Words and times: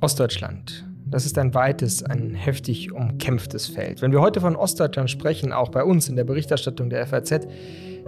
Ostdeutschland. 0.00 0.86
Das 1.06 1.26
ist 1.26 1.36
ein 1.38 1.54
weites, 1.54 2.02
ein 2.02 2.34
heftig 2.34 2.92
umkämpftes 2.92 3.66
Feld. 3.66 4.00
Wenn 4.00 4.12
wir 4.12 4.20
heute 4.20 4.40
von 4.40 4.56
Ostdeutschland 4.56 5.10
sprechen, 5.10 5.52
auch 5.52 5.68
bei 5.68 5.84
uns 5.84 6.08
in 6.08 6.16
der 6.16 6.24
Berichterstattung 6.24 6.88
der 6.88 7.06
FAZ, 7.06 7.46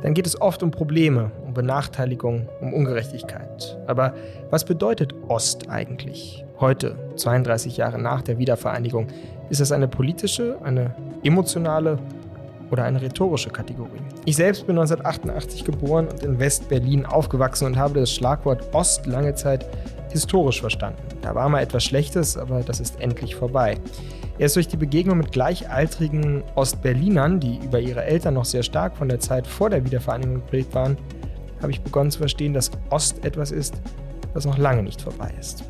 dann 0.02 0.14
geht 0.14 0.26
es 0.26 0.40
oft 0.40 0.62
um 0.62 0.70
Probleme, 0.70 1.32
um 1.44 1.52
Benachteiligung, 1.52 2.48
um 2.60 2.72
Ungerechtigkeit. 2.72 3.78
Aber 3.86 4.14
was 4.50 4.64
bedeutet 4.64 5.14
Ost 5.28 5.68
eigentlich? 5.68 6.44
Heute, 6.60 6.96
32 7.16 7.76
Jahre 7.76 8.00
nach 8.00 8.22
der 8.22 8.38
Wiedervereinigung, 8.38 9.08
ist 9.50 9.60
das 9.60 9.72
eine 9.72 9.88
politische, 9.88 10.58
eine 10.62 10.94
emotionale 11.24 11.98
oder 12.70 12.84
eine 12.84 13.02
rhetorische 13.02 13.50
Kategorie? 13.50 14.00
Ich 14.24 14.36
selbst 14.36 14.68
bin 14.68 14.78
1988 14.78 15.64
geboren 15.64 16.06
und 16.06 16.22
in 16.22 16.38
West-Berlin 16.38 17.04
aufgewachsen 17.04 17.66
und 17.66 17.76
habe 17.76 17.98
das 17.98 18.12
Schlagwort 18.12 18.72
Ost 18.72 19.04
lange 19.06 19.34
Zeit 19.34 19.66
historisch 20.10 20.60
verstanden. 20.60 21.02
Da 21.22 21.34
war 21.34 21.48
mal 21.48 21.60
etwas 21.60 21.82
Schlechtes, 21.82 22.36
aber 22.36 22.60
das 22.60 22.78
ist 22.78 23.00
endlich 23.00 23.34
vorbei. 23.34 23.78
Erst 24.38 24.54
durch 24.54 24.68
die 24.68 24.76
Begegnung 24.76 25.18
mit 25.18 25.32
gleichaltrigen 25.32 26.44
Ostberlinern, 26.54 27.40
die 27.40 27.58
über 27.64 27.80
ihre 27.80 28.04
Eltern 28.04 28.34
noch 28.34 28.44
sehr 28.44 28.62
stark 28.62 28.96
von 28.96 29.08
der 29.08 29.18
Zeit 29.18 29.44
vor 29.44 29.70
der 29.70 29.84
Wiedervereinigung 29.84 30.36
geprägt 30.36 30.72
waren, 30.72 30.96
habe 31.60 31.72
ich 31.72 31.80
begonnen 31.80 32.12
zu 32.12 32.18
verstehen, 32.18 32.54
dass 32.54 32.70
Ost 32.90 33.24
etwas 33.24 33.50
ist, 33.50 33.74
das 34.34 34.44
noch 34.44 34.56
lange 34.56 34.84
nicht 34.84 35.02
vorbei 35.02 35.32
ist. 35.40 35.64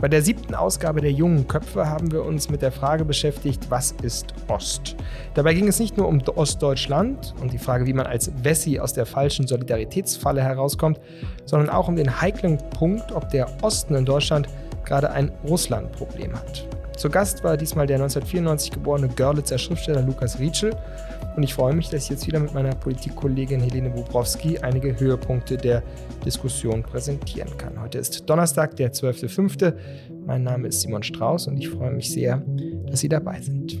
Bei 0.00 0.06
der 0.06 0.22
siebten 0.22 0.54
Ausgabe 0.54 1.00
der 1.00 1.10
Jungen 1.10 1.48
Köpfe 1.48 1.88
haben 1.88 2.12
wir 2.12 2.24
uns 2.24 2.48
mit 2.48 2.62
der 2.62 2.70
Frage 2.70 3.04
beschäftigt, 3.04 3.68
was 3.68 3.90
ist 4.02 4.32
Ost? 4.46 4.94
Dabei 5.34 5.54
ging 5.54 5.66
es 5.66 5.80
nicht 5.80 5.96
nur 5.96 6.06
um 6.06 6.22
Ostdeutschland 6.36 7.34
und 7.40 7.52
die 7.52 7.58
Frage, 7.58 7.84
wie 7.84 7.92
man 7.92 8.06
als 8.06 8.30
Wessi 8.44 8.78
aus 8.78 8.92
der 8.92 9.06
falschen 9.06 9.48
Solidaritätsfalle 9.48 10.40
herauskommt, 10.40 11.00
sondern 11.46 11.68
auch 11.68 11.88
um 11.88 11.96
den 11.96 12.20
heiklen 12.20 12.58
Punkt, 12.70 13.10
ob 13.10 13.28
der 13.30 13.48
Osten 13.62 13.96
in 13.96 14.04
Deutschland 14.04 14.48
gerade 14.84 15.10
ein 15.10 15.32
Russland-Problem 15.44 16.32
hat. 16.32 16.67
Zu 16.98 17.10
Gast 17.10 17.44
war 17.44 17.56
diesmal 17.56 17.86
der 17.86 17.98
1994 17.98 18.72
geborene 18.72 19.06
Görlitzer 19.06 19.56
Schriftsteller 19.56 20.02
Lukas 20.02 20.40
Rietschel 20.40 20.74
und 21.36 21.44
ich 21.44 21.54
freue 21.54 21.72
mich, 21.72 21.88
dass 21.90 22.02
ich 22.02 22.10
jetzt 22.10 22.26
wieder 22.26 22.40
mit 22.40 22.52
meiner 22.54 22.74
Politikkollegin 22.74 23.60
Helene 23.60 23.90
Bobrowski 23.90 24.58
einige 24.58 24.98
Höhepunkte 24.98 25.56
der 25.56 25.84
Diskussion 26.26 26.82
präsentieren 26.82 27.56
kann. 27.56 27.80
Heute 27.80 27.98
ist 27.98 28.28
Donnerstag, 28.28 28.74
der 28.74 28.92
12.05. 28.92 29.74
Mein 30.26 30.42
Name 30.42 30.66
ist 30.66 30.80
Simon 30.80 31.04
Strauß 31.04 31.46
und 31.46 31.58
ich 31.58 31.68
freue 31.68 31.92
mich 31.92 32.10
sehr, 32.10 32.42
dass 32.90 32.98
Sie 32.98 33.08
dabei 33.08 33.42
sind. 33.42 33.80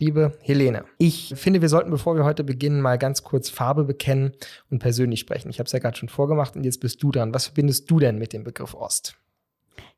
Liebe 0.00 0.38
Helene, 0.42 0.84
ich 0.98 1.34
finde, 1.36 1.60
wir 1.60 1.68
sollten, 1.68 1.90
bevor 1.90 2.14
wir 2.14 2.22
heute 2.22 2.44
beginnen, 2.44 2.80
mal 2.80 2.98
ganz 2.98 3.24
kurz 3.24 3.50
Farbe 3.50 3.82
bekennen 3.82 4.30
und 4.70 4.78
persönlich 4.78 5.18
sprechen. 5.18 5.50
Ich 5.50 5.58
habe 5.58 5.66
es 5.66 5.72
ja 5.72 5.80
gerade 5.80 5.96
schon 5.96 6.08
vorgemacht 6.08 6.54
und 6.54 6.62
jetzt 6.62 6.78
bist 6.78 7.02
du 7.02 7.10
dran. 7.10 7.34
Was 7.34 7.46
verbindest 7.46 7.90
du 7.90 7.98
denn 7.98 8.16
mit 8.16 8.32
dem 8.32 8.44
Begriff 8.44 8.74
Ost? 8.74 9.18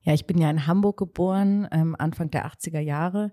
Ja, 0.00 0.14
ich 0.14 0.26
bin 0.26 0.38
ja 0.38 0.48
in 0.48 0.66
Hamburg 0.66 0.96
geboren, 0.96 1.68
ähm, 1.70 1.94
Anfang 1.98 2.30
der 2.30 2.46
80er 2.46 2.80
Jahre. 2.80 3.30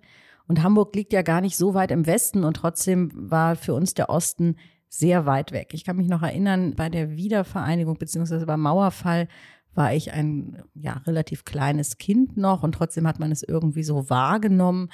Und 0.50 0.62
Hamburg 0.62 0.94
liegt 0.94 1.14
ja 1.14 1.22
gar 1.22 1.40
nicht 1.40 1.56
so 1.56 1.74
weit 1.74 1.90
im 1.90 2.06
Westen 2.06 2.44
und 2.44 2.58
trotzdem 2.58 3.12
war 3.14 3.56
für 3.56 3.74
uns 3.74 3.94
der 3.94 4.10
Osten 4.10 4.58
sehr 4.90 5.26
weit 5.26 5.54
weg. 5.54 5.70
Ich 5.72 5.86
kann 5.86 5.96
mich 5.96 6.10
noch 6.10 6.22
erinnern, 6.22 6.76
bei 6.76 6.90
der 6.90 7.12
Wiedervereinigung 7.12 7.98
beziehungsweise 7.98 8.46
beim 8.46 8.62
Mauerfall 8.62 9.30
war 9.78 9.94
ich 9.94 10.12
ein 10.12 10.64
ja, 10.74 11.02
relativ 11.06 11.46
kleines 11.46 12.00
Kind 12.00 12.36
noch 12.36 12.64
und 12.64 12.74
trotzdem 12.74 13.08
hat 13.08 13.20
man 13.20 13.32
es 13.32 13.44
irgendwie 13.44 13.84
so 13.84 14.10
wahrgenommen. 14.10 14.90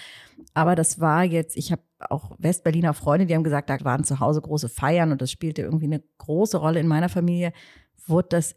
Aber 0.54 0.76
das 0.76 1.00
war 1.00 1.24
jetzt, 1.24 1.56
ich 1.56 1.72
habe 1.72 1.82
auch 2.10 2.36
Westberliner 2.38 2.94
Freunde, 2.94 3.26
die 3.26 3.34
haben 3.34 3.46
gesagt, 3.46 3.70
da 3.70 3.78
waren 3.84 4.04
zu 4.04 4.20
Hause 4.20 4.42
große 4.42 4.68
Feiern 4.68 5.14
und 5.14 5.22
das 5.22 5.32
spielte 5.32 5.62
irgendwie 5.62 5.86
eine 5.86 6.04
große 6.18 6.58
Rolle 6.58 6.82
in 6.82 6.88
meiner 6.88 7.08
Familie. 7.08 7.54
Wurde 8.06 8.28
das, 8.32 8.56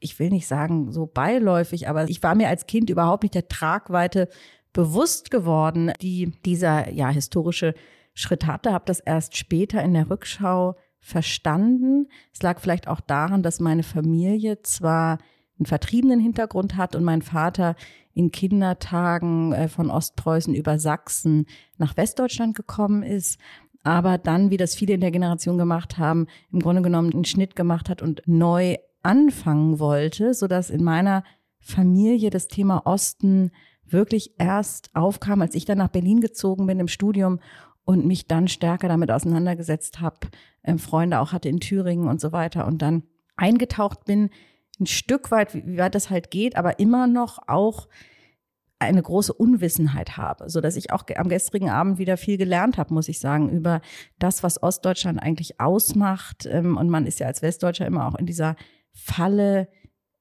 ich 0.00 0.18
will 0.18 0.30
nicht 0.30 0.48
sagen 0.48 0.90
so 0.90 1.06
beiläufig, 1.06 1.88
aber 1.88 2.08
ich 2.10 2.22
war 2.24 2.34
mir 2.34 2.48
als 2.48 2.66
Kind 2.66 2.90
überhaupt 2.90 3.22
nicht 3.22 3.36
der 3.36 3.48
Tragweite 3.48 4.28
bewusst 4.72 5.30
geworden, 5.30 5.92
die 6.02 6.32
dieser 6.44 6.90
ja 6.90 7.08
historische 7.08 7.74
Schritt 8.14 8.46
hatte. 8.46 8.72
Habe 8.72 8.84
das 8.86 8.98
erst 8.98 9.36
später 9.36 9.80
in 9.82 9.94
der 9.94 10.10
Rückschau 10.10 10.74
verstanden. 10.98 12.08
Es 12.32 12.42
lag 12.42 12.58
vielleicht 12.58 12.88
auch 12.88 13.00
daran, 13.00 13.44
dass 13.44 13.60
meine 13.60 13.84
Familie 13.84 14.62
zwar 14.62 15.18
einen 15.58 15.66
vertriebenen 15.66 16.20
Hintergrund 16.20 16.76
hat 16.76 16.94
und 16.94 17.04
mein 17.04 17.22
Vater 17.22 17.74
in 18.14 18.32
Kindertagen 18.32 19.52
äh, 19.52 19.68
von 19.68 19.90
Ostpreußen 19.90 20.54
über 20.54 20.78
Sachsen 20.78 21.46
nach 21.76 21.96
Westdeutschland 21.96 22.56
gekommen 22.56 23.02
ist, 23.02 23.38
aber 23.84 24.18
dann, 24.18 24.50
wie 24.50 24.56
das 24.56 24.74
viele 24.74 24.94
in 24.94 25.00
der 25.00 25.10
Generation 25.10 25.56
gemacht 25.56 25.98
haben, 25.98 26.26
im 26.52 26.60
Grunde 26.60 26.82
genommen 26.82 27.12
einen 27.12 27.24
Schnitt 27.24 27.56
gemacht 27.56 27.88
hat 27.88 28.02
und 28.02 28.22
neu 28.26 28.76
anfangen 29.02 29.78
wollte, 29.78 30.34
so 30.34 30.46
dass 30.46 30.70
in 30.70 30.82
meiner 30.82 31.22
Familie 31.60 32.30
das 32.30 32.48
Thema 32.48 32.86
Osten 32.86 33.50
wirklich 33.86 34.34
erst 34.38 34.94
aufkam, 34.94 35.40
als 35.40 35.54
ich 35.54 35.64
dann 35.64 35.78
nach 35.78 35.88
Berlin 35.88 36.20
gezogen 36.20 36.66
bin 36.66 36.80
im 36.80 36.88
Studium 36.88 37.40
und 37.84 38.04
mich 38.04 38.26
dann 38.26 38.48
stärker 38.48 38.88
damit 38.88 39.10
auseinandergesetzt 39.10 40.00
habe, 40.00 40.18
äh, 40.62 40.76
Freunde 40.76 41.20
auch 41.20 41.32
hatte 41.32 41.48
in 41.48 41.60
Thüringen 41.60 42.08
und 42.08 42.20
so 42.20 42.32
weiter 42.32 42.66
und 42.66 42.82
dann 42.82 43.04
eingetaucht 43.36 44.04
bin 44.04 44.30
ein 44.80 44.86
Stück 44.86 45.30
weit, 45.30 45.54
wie 45.54 45.78
weit 45.78 45.94
das 45.94 46.10
halt 46.10 46.30
geht, 46.30 46.56
aber 46.56 46.78
immer 46.78 47.06
noch 47.06 47.38
auch 47.46 47.88
eine 48.78 49.02
große 49.02 49.32
Unwissenheit 49.32 50.16
habe, 50.16 50.48
so 50.48 50.60
dass 50.60 50.76
ich 50.76 50.92
auch 50.92 51.04
am 51.16 51.28
gestrigen 51.28 51.68
Abend 51.68 51.98
wieder 51.98 52.16
viel 52.16 52.38
gelernt 52.38 52.78
habe, 52.78 52.94
muss 52.94 53.08
ich 53.08 53.18
sagen, 53.18 53.50
über 53.50 53.80
das, 54.18 54.42
was 54.42 54.62
Ostdeutschland 54.62 55.20
eigentlich 55.20 55.60
ausmacht. 55.60 56.46
Ähm, 56.46 56.76
und 56.76 56.88
man 56.88 57.06
ist 57.06 57.18
ja 57.18 57.26
als 57.26 57.42
Westdeutscher 57.42 57.86
immer 57.86 58.06
auch 58.06 58.14
in 58.14 58.26
dieser 58.26 58.54
Falle, 58.92 59.68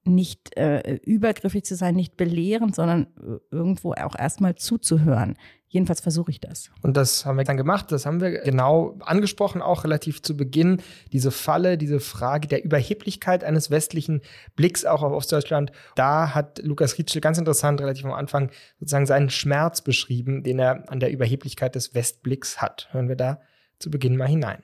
nicht 0.07 0.57
äh, 0.57 0.95
übergriffig 1.03 1.63
zu 1.65 1.75
sein, 1.75 1.95
nicht 1.95 2.17
belehrend, 2.17 2.75
sondern 2.75 3.07
äh, 3.17 3.37
irgendwo 3.51 3.93
auch 3.93 4.17
erstmal 4.17 4.55
zuzuhören. 4.55 5.35
Jedenfalls 5.69 5.99
versuche 5.99 6.31
ich 6.31 6.39
das. 6.39 6.71
Und 6.81 6.95
das 6.95 7.25
haben 7.25 7.37
wir 7.37 7.43
dann 7.43 7.57
gemacht. 7.57 7.91
Das 7.91 8.05
haben 8.05 8.21
wir 8.21 8.39
genau 8.39 8.97
angesprochen, 9.01 9.61
auch 9.61 9.83
relativ 9.83 10.21
zu 10.21 10.37
Beginn. 10.37 10.81
Diese 11.11 11.29
Falle, 11.29 11.77
diese 11.77 11.99
Frage 11.99 12.47
der 12.47 12.63
Überheblichkeit 12.63 13.43
eines 13.43 13.69
westlichen 13.69 14.21
Blicks 14.55 14.85
auch 14.85 15.03
auf 15.03 15.11
Ostdeutschland. 15.11 15.73
Da 15.95 16.33
hat 16.33 16.59
Lukas 16.63 16.97
Rietschel 16.97 17.19
ganz 17.19 17.37
interessant 17.37 17.81
relativ 17.81 18.05
am 18.05 18.13
Anfang 18.13 18.49
sozusagen 18.79 19.05
seinen 19.05 19.29
Schmerz 19.29 19.81
beschrieben, 19.81 20.41
den 20.41 20.59
er 20.59 20.89
an 20.89 21.01
der 21.01 21.11
Überheblichkeit 21.11 21.75
des 21.75 21.93
Westblicks 21.93 22.61
hat. 22.61 22.87
Hören 22.91 23.09
wir 23.09 23.17
da 23.17 23.41
zu 23.77 23.91
Beginn 23.91 24.15
mal 24.15 24.27
hinein. 24.27 24.63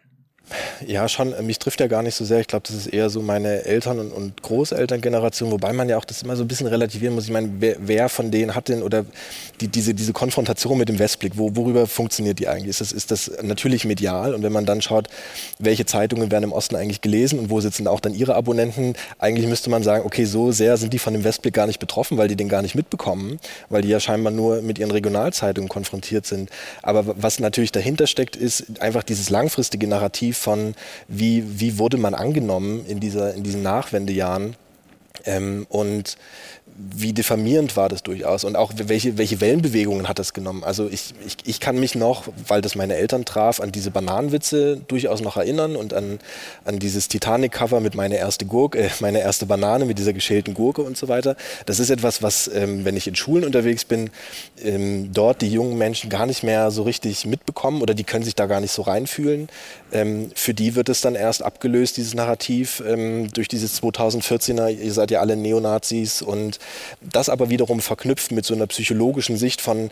Ja, 0.85 1.07
schon. 1.07 1.33
Mich 1.45 1.57
trifft 1.57 1.79
ja 1.79 1.87
gar 1.87 2.03
nicht 2.03 2.15
so 2.15 2.25
sehr. 2.25 2.39
Ich 2.39 2.47
glaube, 2.47 2.65
das 2.67 2.75
ist 2.75 2.87
eher 2.87 3.09
so 3.09 3.21
meine 3.21 3.63
Eltern- 3.63 3.99
und, 3.99 4.11
und 4.11 4.43
Großelterngeneration, 4.43 5.51
wobei 5.51 5.73
man 5.73 5.89
ja 5.89 5.97
auch 5.97 6.05
das 6.05 6.21
immer 6.21 6.35
so 6.35 6.43
ein 6.43 6.47
bisschen 6.47 6.67
relativieren 6.67 7.15
muss. 7.15 7.25
Ich 7.25 7.31
meine, 7.31 7.49
wer, 7.59 7.77
wer 7.79 8.09
von 8.09 8.29
denen 8.29 8.53
hat 8.53 8.67
denn 8.67 8.83
oder 8.83 9.05
die, 9.61 9.67
diese, 9.67 9.93
diese 9.93 10.13
Konfrontation 10.13 10.77
mit 10.77 10.89
dem 10.89 10.99
Westblick, 10.99 11.37
wo, 11.37 11.55
worüber 11.55 11.87
funktioniert 11.87 12.39
die 12.39 12.47
eigentlich? 12.47 12.69
Ist 12.69 12.81
das, 12.81 12.91
ist 12.91 13.11
das 13.11 13.31
natürlich 13.41 13.85
medial? 13.85 14.33
Und 14.33 14.43
wenn 14.43 14.51
man 14.51 14.65
dann 14.65 14.81
schaut, 14.81 15.07
welche 15.59 15.85
Zeitungen 15.85 16.31
werden 16.31 16.43
im 16.43 16.51
Osten 16.51 16.75
eigentlich 16.75 17.01
gelesen 17.01 17.39
und 17.39 17.49
wo 17.49 17.61
sitzen 17.61 17.87
auch 17.87 17.99
dann 17.99 18.13
ihre 18.13 18.35
Abonnenten, 18.35 18.95
eigentlich 19.19 19.47
müsste 19.47 19.69
man 19.69 19.81
sagen, 19.83 20.05
okay, 20.05 20.25
so 20.25 20.51
sehr 20.51 20.77
sind 20.77 20.93
die 20.93 20.99
von 20.99 21.13
dem 21.13 21.23
Westblick 21.23 21.53
gar 21.53 21.67
nicht 21.67 21.79
betroffen, 21.79 22.17
weil 22.17 22.27
die 22.27 22.35
den 22.35 22.49
gar 22.49 22.61
nicht 22.61 22.75
mitbekommen, 22.75 23.39
weil 23.69 23.81
die 23.81 23.89
ja 23.89 23.99
scheinbar 23.99 24.31
nur 24.31 24.61
mit 24.61 24.77
ihren 24.77 24.91
Regionalzeitungen 24.91 25.69
konfrontiert 25.69 26.25
sind. 26.25 26.49
Aber 26.81 27.15
was 27.17 27.39
natürlich 27.39 27.71
dahinter 27.71 28.07
steckt, 28.07 28.35
ist 28.35 28.81
einfach 28.81 29.03
dieses 29.03 29.29
langfristige 29.29 29.87
Narrativ 29.87 30.42
von, 30.43 30.75
wie, 31.07 31.59
wie 31.59 31.77
wurde 31.79 31.97
man 31.97 32.13
angenommen 32.13 32.85
in, 32.85 32.99
dieser, 32.99 33.33
in 33.33 33.43
diesen 33.43 33.63
Nachwendejahren? 33.63 34.55
Ähm, 35.25 35.65
und 35.69 36.17
wie 36.75 37.13
diffamierend 37.13 37.77
war 37.77 37.87
das 37.87 38.01
durchaus 38.01 38.43
und 38.43 38.55
auch 38.55 38.71
welche, 38.75 39.17
welche 39.17 39.41
Wellenbewegungen 39.41 40.07
hat 40.07 40.17
das 40.17 40.33
genommen. 40.33 40.63
Also 40.63 40.87
ich, 40.89 41.13
ich, 41.25 41.37
ich 41.45 41.59
kann 41.59 41.79
mich 41.79 41.93
noch, 41.93 42.27
weil 42.47 42.61
das 42.61 42.75
meine 42.75 42.95
Eltern 42.95 43.25
traf, 43.25 43.59
an 43.59 43.71
diese 43.71 43.91
Bananenwitze 43.91 44.81
durchaus 44.87 45.21
noch 45.21 45.37
erinnern 45.37 45.75
und 45.75 45.93
an, 45.93 46.19
an 46.65 46.79
dieses 46.79 47.07
Titanic-Cover 47.09 47.79
mit 47.79 47.93
meine 47.93 48.17
erste 48.17 48.45
Gurke, 48.45 48.79
äh, 48.79 48.89
meine 49.01 49.21
erste 49.21 49.45
Banane 49.45 49.85
mit 49.85 49.99
dieser 49.99 50.13
geschälten 50.13 50.55
Gurke 50.55 50.81
und 50.81 50.97
so 50.97 51.07
weiter. 51.07 51.35
Das 51.67 51.79
ist 51.79 51.91
etwas, 51.91 52.23
was, 52.23 52.47
ähm, 52.47 52.85
wenn 52.85 52.97
ich 52.97 53.07
in 53.07 53.15
Schulen 53.15 53.43
unterwegs 53.43 53.85
bin, 53.85 54.09
ähm, 54.63 55.11
dort 55.13 55.41
die 55.41 55.51
jungen 55.51 55.77
Menschen 55.77 56.09
gar 56.09 56.25
nicht 56.25 56.43
mehr 56.43 56.71
so 56.71 56.83
richtig 56.83 57.25
mitbekommen 57.25 57.81
oder 57.81 57.93
die 57.93 58.03
können 58.03 58.23
sich 58.23 58.35
da 58.35 58.47
gar 58.47 58.61
nicht 58.61 58.71
so 58.71 58.81
reinfühlen. 58.81 59.47
Ähm, 59.91 60.31
für 60.33 60.55
die 60.55 60.73
wird 60.73 60.89
es 60.89 61.01
dann 61.01 61.13
erst 61.13 61.43
abgelöst, 61.43 61.97
dieses 61.97 62.15
Narrativ, 62.15 62.81
ähm, 62.87 63.31
durch 63.31 63.47
dieses 63.47 63.81
2014er, 63.81 64.69
ihr 64.69 64.93
seid 64.93 65.11
ja 65.11 65.19
alle 65.19 65.35
Neonazis 65.35 66.23
und 66.23 66.59
das 67.01 67.29
aber 67.29 67.49
wiederum 67.49 67.79
verknüpft 67.79 68.31
mit 68.31 68.45
so 68.45 68.53
einer 68.53 68.67
psychologischen 68.67 69.37
Sicht 69.37 69.61
von, 69.61 69.89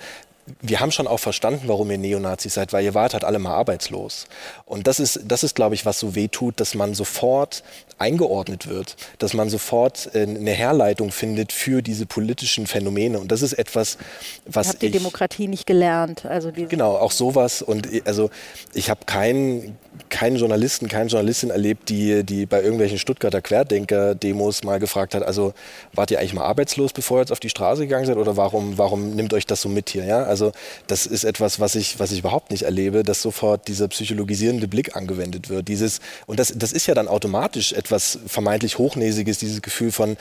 wir 0.61 0.79
haben 0.79 0.91
schon 0.91 1.07
auch 1.07 1.19
verstanden, 1.19 1.63
warum 1.67 1.91
ihr 1.91 1.97
Neonazis 1.97 2.55
seid, 2.55 2.73
weil 2.73 2.83
ihr 2.83 2.93
wart 2.93 3.13
halt 3.13 3.23
alle 3.23 3.39
mal 3.39 3.53
arbeitslos. 3.53 4.25
Und 4.65 4.87
das 4.87 4.99
ist, 4.99 5.21
das 5.25 5.43
ist, 5.43 5.55
glaube 5.55 5.75
ich, 5.75 5.85
was 5.85 5.99
so 5.99 6.15
weh 6.15 6.27
tut, 6.27 6.59
dass 6.59 6.75
man 6.75 6.93
sofort 6.93 7.63
eingeordnet 7.97 8.67
wird, 8.67 8.95
dass 9.19 9.33
man 9.33 9.49
sofort 9.49 10.09
äh, 10.15 10.23
eine 10.23 10.51
Herleitung 10.51 11.11
findet 11.11 11.51
für 11.51 11.81
diese 11.81 12.05
politischen 12.05 12.65
Phänomene. 12.65 13.19
Und 13.19 13.31
das 13.31 13.41
ist 13.43 13.53
etwas, 13.53 13.97
was 14.45 14.67
ich... 14.67 14.73
Habt 14.73 14.81
die 14.81 14.85
ich, 14.87 14.91
Demokratie 14.93 15.47
nicht 15.47 15.67
gelernt. 15.67 16.25
Also 16.25 16.51
genau, 16.51 16.95
auch 16.95 17.11
sowas. 17.11 17.61
Und 17.61 17.87
also 18.05 18.31
ich 18.73 18.89
habe 18.89 19.05
keinen 19.05 19.77
keinen 20.09 20.37
Journalisten, 20.37 20.87
keine 20.87 21.09
Journalistin 21.09 21.49
erlebt, 21.49 21.89
die, 21.89 22.23
die 22.23 22.45
bei 22.45 22.61
irgendwelchen 22.61 22.97
Stuttgarter 22.97 23.41
Querdenker-Demos 23.41 24.63
mal 24.63 24.79
gefragt 24.79 25.15
hat, 25.15 25.23
also 25.23 25.53
wart 25.93 26.11
ihr 26.11 26.19
eigentlich 26.19 26.33
mal 26.33 26.45
arbeitslos, 26.45 26.93
bevor 26.93 27.17
ihr 27.17 27.21
jetzt 27.21 27.31
auf 27.31 27.39
die 27.39 27.49
Straße 27.49 27.81
gegangen 27.81 28.05
seid 28.05 28.17
oder 28.17 28.37
warum, 28.37 28.77
warum 28.77 29.15
nimmt 29.15 29.33
euch 29.33 29.45
das 29.45 29.61
so 29.61 29.69
mit 29.69 29.89
hier? 29.89 30.05
Ja? 30.05 30.23
Also 30.23 30.53
das 30.87 31.05
ist 31.05 31.23
etwas, 31.23 31.59
was 31.59 31.75
ich, 31.75 31.99
was 31.99 32.11
ich 32.11 32.19
überhaupt 32.19 32.51
nicht 32.51 32.63
erlebe, 32.63 33.03
dass 33.03 33.21
sofort 33.21 33.67
dieser 33.67 33.87
psychologisierende 33.89 34.67
Blick 34.67 34.95
angewendet 34.95 35.49
wird. 35.49 35.67
Dieses, 35.67 35.99
und 36.25 36.39
das, 36.39 36.53
das 36.55 36.71
ist 36.71 36.87
ja 36.87 36.93
dann 36.93 37.07
automatisch 37.07 37.73
etwas 37.73 38.19
vermeintlich 38.27 38.77
Hochnäsiges, 38.77 39.39
dieses 39.39 39.61
Gefühl 39.61 39.91
von, 39.91 40.15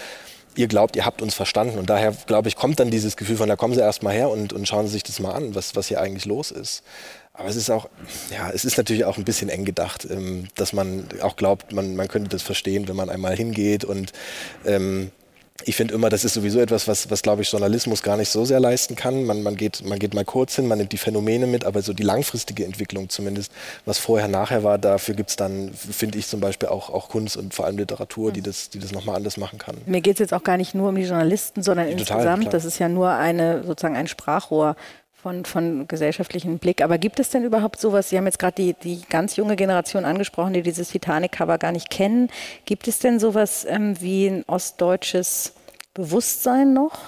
ihr 0.57 0.69
glaubt, 0.69 0.97
ihr 0.97 1.07
habt 1.07 1.23
uns 1.23 1.35
verstanden. 1.35 1.79
Und 1.79 1.91
daher, 1.91 2.13
glaube 2.27 2.49
ich, 2.49 2.57
kommt 2.57 2.81
dann 2.81 2.91
dieses 2.91 3.17
Gefühl 3.17 3.37
von, 3.37 3.49
da 3.49 3.57
kommen 3.57 3.75
Sie 3.75 3.81
erst 3.81 4.03
mal 4.03 4.13
her 4.13 4.31
und, 4.31 4.53
und 4.53 4.67
schauen 4.67 4.87
Sie 4.87 4.93
sich 4.93 5.03
das 5.03 5.21
mal 5.21 5.33
an, 5.33 5.55
was, 5.55 5.77
was 5.77 5.89
hier 5.89 6.01
eigentlich 6.01 6.25
los 6.25 6.51
ist. 6.51 6.83
Aber 7.33 7.49
es 7.49 7.57
ist 7.57 7.71
auch, 7.71 7.89
ja, 8.31 8.51
es 8.51 8.65
ist 8.65 8.77
natürlich 8.77 9.05
auch 9.05 9.17
ein 9.17 9.25
bisschen 9.25 9.49
eng 9.49 9.65
gedacht, 9.65 10.07
ähm, 10.11 10.49
dass 10.57 10.73
man 10.73 11.07
auch 11.23 11.37
glaubt, 11.37 11.73
man, 11.73 11.97
man 11.97 12.09
könnte 12.09 12.29
das 12.29 12.43
verstehen, 12.43 12.89
wenn 12.89 12.97
man 12.97 13.09
einmal 13.09 13.35
hingeht. 13.35 13.85
Und 13.85 14.13
ähm, 14.67 15.11
ich 15.65 15.77
finde 15.77 15.95
immer, 15.95 16.09
das 16.09 16.25
ist 16.25 16.35
sowieso 16.35 16.61
etwas, 16.61 16.89
was, 16.89 17.11
was 17.11 17.23
glaube 17.23 17.43
ich, 17.43 17.51
Journalismus 17.51 18.03
gar 18.03 18.17
nicht 18.17 18.31
so 18.31 18.45
sehr 18.45 18.61
leisten 18.61 18.97
kann. 18.97 19.25
Man, 19.25 19.43
man, 19.43 19.57
geht, 19.57 19.85
man 19.85 19.99
geht 19.99 20.15
mal 20.15 20.25
kurz 20.25 20.57
hin, 20.57 20.67
man 20.67 20.79
nimmt 20.79 20.93
die 20.93 20.99
Phänomene 20.99 21.47
mit, 21.47 21.65
aber 21.65 21.83
so 21.83 21.93
die 21.93 22.03
langfristige 22.03 22.65
Entwicklung 22.65 23.09
zumindest, 23.09 23.53
was 23.85 23.99
vorher, 23.99 24.29
nachher 24.29 24.65
war, 24.65 24.79
dafür 24.79 25.15
gibt 25.15 25.31
es 25.31 25.37
dann, 25.37 25.73
finde 25.73 26.19
ich 26.19 26.27
zum 26.27 26.41
Beispiel 26.41 26.69
auch, 26.69 26.91
auch 26.91 27.09
Kunst 27.09 27.37
und 27.37 27.55
vor 27.55 27.67
allem 27.67 27.79
Literatur, 27.79 28.33
die 28.33 28.43
das, 28.43 28.71
die 28.71 28.79
das 28.79 28.93
nochmal 28.93 29.17
anders 29.17 29.37
machen 29.37 29.59
kann. 29.59 29.77
Mir 29.87 30.01
geht 30.01 30.15
es 30.15 30.21
jetzt 30.21 30.35
auch 30.35 30.45
gar 30.45 30.57
nicht 30.57 30.75
nur 30.75 30.89
um 30.89 30.95
die 30.95 31.03
Journalisten, 31.03 31.63
sondern 31.63 31.87
Total, 31.87 32.01
insgesamt. 32.01 32.41
Klar. 32.43 32.53
Das 32.53 32.65
ist 32.65 32.79
ja 32.79 32.89
nur 32.89 33.11
eine, 33.11 33.65
sozusagen 33.65 33.97
ein 33.97 34.09
Sprachrohr 34.09 34.77
von, 35.23 35.45
von 35.45 35.87
gesellschaftlichem 35.87 36.59
Blick. 36.59 36.83
Aber 36.83 36.99
gibt 36.99 37.21
es 37.21 37.31
denn 37.31 37.45
überhaupt 37.45 37.81
sowas? 37.81 38.09
Sie 38.09 38.17
haben 38.17 38.27
jetzt 38.27 38.39
gerade 38.39 38.55
die, 38.55 38.75
die 38.75 39.03
ganz 39.09 39.37
junge 39.37 39.57
Generation 39.57 40.05
angesprochen, 40.05 40.53
die 40.53 40.63
dieses 40.63 40.91
Titanic-Cover 40.91 41.59
gar 41.59 41.73
nicht 41.73 41.91
kennen. 41.91 42.29
Gibt 42.65 42.89
es 42.89 42.99
denn 42.99 43.19
sowas 43.19 43.67
ähm, 43.69 44.01
wie 44.01 44.27
ein 44.27 44.45
ostdeutsches 44.47 45.55
Bewusstsein 45.95 46.73
noch? 46.73 46.99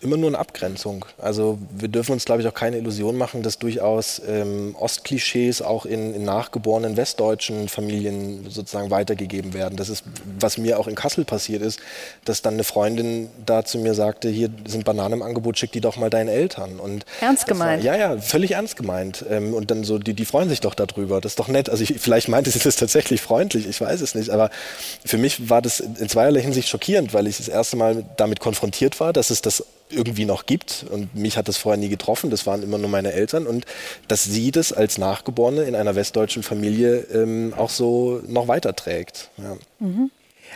Immer 0.00 0.16
nur 0.16 0.28
eine 0.30 0.38
Abgrenzung. 0.38 1.04
Also 1.18 1.58
wir 1.70 1.88
dürfen 1.88 2.12
uns, 2.12 2.24
glaube 2.24 2.42
ich, 2.42 2.48
auch 2.48 2.54
keine 2.54 2.78
Illusion 2.78 3.16
machen, 3.16 3.42
dass 3.42 3.58
durchaus 3.58 4.20
ähm, 4.26 4.74
Ostklischees 4.78 5.62
auch 5.62 5.86
in, 5.86 6.14
in, 6.14 6.24
nachgeborenen 6.24 6.96
westdeutschen 6.96 7.68
Familien 7.68 8.46
sozusagen 8.48 8.90
weitergegeben 8.90 9.54
werden. 9.54 9.76
Das 9.76 9.88
ist, 9.88 10.04
was 10.38 10.58
mir 10.58 10.78
auch 10.78 10.88
in 10.88 10.94
Kassel 10.94 11.24
passiert 11.24 11.62
ist, 11.62 11.80
dass 12.24 12.42
dann 12.42 12.54
eine 12.54 12.64
Freundin 12.64 13.28
da 13.44 13.64
zu 13.64 13.78
mir 13.78 13.94
sagte, 13.94 14.28
hier 14.28 14.50
sind 14.66 14.84
Bananen 14.84 15.14
im 15.14 15.22
Angebot, 15.22 15.58
schick 15.58 15.72
die 15.72 15.80
doch 15.80 15.96
mal 15.96 16.10
deinen 16.10 16.28
Eltern. 16.28 16.80
Und 16.80 17.04
ernst 17.20 17.46
gemeint? 17.46 17.84
War, 17.84 17.96
ja, 17.96 18.14
ja, 18.14 18.20
völlig 18.20 18.52
ernst 18.52 18.76
gemeint. 18.76 19.24
Ähm, 19.30 19.54
und 19.54 19.70
dann 19.70 19.84
so, 19.84 19.98
die, 19.98 20.14
die 20.14 20.24
freuen 20.24 20.48
sich 20.48 20.60
doch 20.60 20.74
darüber. 20.74 21.20
Das 21.20 21.32
ist 21.32 21.38
doch 21.38 21.48
nett. 21.48 21.70
Also 21.70 21.82
ich, 21.82 21.94
vielleicht 21.98 22.28
meinte 22.28 22.50
sie 22.50 22.58
das 22.58 22.76
tatsächlich 22.76 23.20
freundlich, 23.20 23.68
ich 23.68 23.80
weiß 23.80 24.00
es 24.00 24.14
nicht. 24.14 24.30
Aber 24.30 24.50
für 25.04 25.18
mich 25.18 25.48
war 25.48 25.62
das 25.62 25.80
in 25.80 26.08
zweierlei 26.08 26.40
Hinsicht 26.40 26.68
schockierend, 26.68 27.14
weil 27.14 27.26
ich 27.26 27.36
das 27.36 27.48
erste 27.48 27.76
Mal 27.76 28.04
damit 28.16 28.40
konfrontiert 28.40 29.00
war, 29.00 29.12
dass 29.12 29.30
es 29.30 29.42
das 29.42 29.64
irgendwie 29.90 30.24
noch 30.24 30.46
gibt. 30.46 30.86
Und 30.90 31.14
mich 31.14 31.36
hat 31.36 31.48
das 31.48 31.58
vorher 31.58 31.78
nie 31.78 31.88
getroffen, 31.88 32.30
das 32.30 32.46
waren 32.46 32.62
immer 32.62 32.78
nur 32.78 32.90
meine 32.90 33.12
Eltern. 33.12 33.46
Und 33.46 33.66
dass 34.08 34.24
sie 34.24 34.50
das 34.50 34.72
als 34.72 34.98
Nachgeborene 34.98 35.64
in 35.64 35.74
einer 35.74 35.94
westdeutschen 35.94 36.42
Familie 36.42 36.98
ähm, 37.12 37.54
auch 37.56 37.70
so 37.70 38.22
noch 38.26 38.48
weiterträgt. 38.48 39.30
Ja. 39.38 39.56
Mhm. 39.78 40.10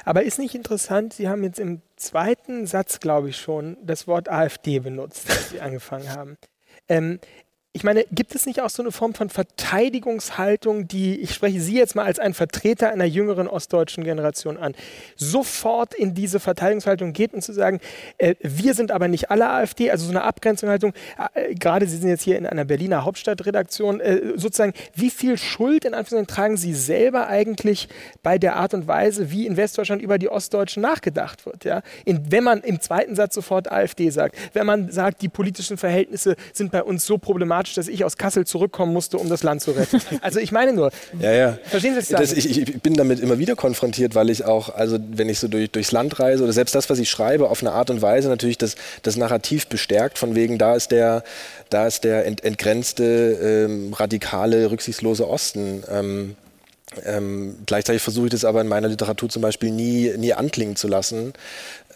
Aber 0.04 0.22
ist 0.22 0.38
nicht 0.38 0.54
interessant, 0.54 1.14
Sie 1.14 1.28
haben 1.28 1.42
jetzt 1.42 1.58
im 1.58 1.80
zweiten 1.96 2.66
Satz, 2.66 3.00
glaube 3.00 3.30
ich, 3.30 3.38
schon 3.38 3.76
das 3.82 4.06
Wort 4.06 4.28
AfD 4.28 4.80
benutzt, 4.80 5.30
als 5.30 5.50
Sie 5.50 5.60
angefangen 5.60 6.10
haben. 6.10 6.36
Ähm, 6.88 7.18
ich 7.76 7.84
meine, 7.84 8.06
gibt 8.11 8.34
es 8.34 8.46
nicht 8.46 8.62
auch 8.62 8.70
so 8.70 8.82
eine 8.82 8.90
Form 8.90 9.12
von 9.12 9.28
Verteidigungshaltung, 9.28 10.88
die, 10.88 11.20
ich 11.20 11.34
spreche 11.34 11.61
Sie 11.61 11.76
jetzt 11.76 11.94
mal 11.94 12.06
als 12.06 12.19
ein 12.19 12.32
Vertreter 12.32 12.88
einer 12.88 13.05
jüngeren 13.05 13.49
ostdeutschen 13.49 14.02
Generation 14.02 14.56
an, 14.56 14.75
sofort 15.14 15.93
in 15.93 16.14
diese 16.14 16.40
Verteidigungshaltung 16.40 17.12
geht 17.12 17.34
und 17.34 17.43
zu 17.43 17.52
sagen, 17.52 17.81
äh, 18.17 18.34
wir 18.40 18.73
sind 18.73 18.93
aber 18.93 19.08
nicht 19.08 19.31
alle 19.31 19.50
AfD, 19.50 19.90
also 19.90 20.06
so 20.06 20.11
eine 20.11 20.23
Abgrenzungshaltung, 20.23 20.94
äh, 21.34 21.55
gerade 21.55 21.87
Sie 21.87 21.99
sind 21.99 22.08
jetzt 22.08 22.23
hier 22.23 22.38
in 22.38 22.46
einer 22.46 22.64
Berliner 22.64 23.05
Hauptstadtredaktion, 23.05 24.00
äh, 24.00 24.23
sozusagen, 24.37 24.73
wie 24.94 25.11
viel 25.11 25.37
Schuld 25.37 25.84
in 25.84 25.93
Anführungszeichen 25.93 26.34
tragen 26.34 26.56
Sie 26.56 26.73
selber 26.73 27.26
eigentlich 27.26 27.90
bei 28.23 28.38
der 28.38 28.56
Art 28.56 28.73
und 28.73 28.88
Weise, 28.88 29.31
wie 29.31 29.46
in 29.46 29.58
Westdeutschland 29.58 30.00
über 30.00 30.17
die 30.17 30.31
Ostdeutschen 30.31 30.81
nachgedacht 30.81 31.44
wird? 31.44 31.67
Ja? 31.67 31.82
In, 32.06 32.32
wenn 32.32 32.43
man 32.43 32.62
im 32.62 32.81
zweiten 32.81 33.14
Satz 33.14 33.34
sofort 33.34 33.70
AfD 33.70 34.08
sagt, 34.08 34.34
wenn 34.55 34.64
man 34.64 34.90
sagt, 34.90 35.20
die 35.20 35.28
politischen 35.28 35.76
Verhältnisse 35.76 36.37
sind 36.55 36.73
bei 36.73 36.82
uns 36.82 37.05
so 37.05 37.19
problematisch, 37.19 37.65
dramatisch, 37.66 37.74
dass 37.74 37.88
ich 37.88 38.04
aus 38.04 38.16
Kassel 38.16 38.46
zurückkommen 38.46 38.92
musste, 38.92 39.18
um 39.18 39.28
das 39.28 39.42
Land 39.42 39.62
zu 39.62 39.72
retten. 39.72 40.00
Also 40.20 40.40
ich 40.40 40.50
meine 40.50 40.72
nur, 40.72 40.90
ja, 41.20 41.32
ja. 41.32 41.58
verstehen 41.64 42.00
Sie 42.00 42.14
das, 42.14 42.32
ich, 42.32 42.58
ich, 42.58 42.80
bin 42.80 42.94
damit 42.94 43.20
immer 43.20 43.38
wieder 43.38 43.54
konfrontiert, 43.54 44.14
weil 44.14 44.30
ich 44.30 44.44
auch, 44.44 44.74
also 44.74 44.98
wenn 45.10 45.28
ich 45.28 45.38
so 45.38 45.48
durch, 45.48 45.70
durchs 45.70 45.92
Land 45.92 46.18
reise 46.18 46.42
oder 46.42 46.52
selbst 46.52 46.74
das, 46.74 46.88
was 46.90 46.98
ich 46.98 47.10
schreibe, 47.10 47.48
auf 47.50 47.62
eine 47.62 47.72
Art 47.72 47.90
und 47.90 48.02
Weise 48.02 48.28
natürlich 48.28 48.58
das, 48.58 48.76
das 49.02 49.16
Narrativ 49.16 49.66
bestärkt, 49.66 50.18
von 50.18 50.34
wegen, 50.34 50.58
da 50.58 50.74
ist 50.74 50.90
der, 50.90 51.22
da 51.70 51.86
ist 51.86 52.04
der 52.04 52.26
ent, 52.26 52.44
entgrenzte, 52.44 53.66
ähm, 53.66 53.92
radikale, 53.92 54.70
rücksichtslose 54.70 55.28
Osten. 55.28 55.84
Ähm, 55.90 56.36
ähm, 57.04 57.56
gleichzeitig 57.66 58.00
versuche 58.00 58.26
ich 58.26 58.32
das 58.32 58.44
aber 58.44 58.60
in 58.60 58.68
meiner 58.68 58.88
Literatur 58.88 59.28
zum 59.28 59.42
Beispiel 59.42 59.70
nie, 59.70 60.12
nie 60.16 60.32
anklingen 60.32 60.76
zu 60.76 60.88
lassen, 60.88 61.34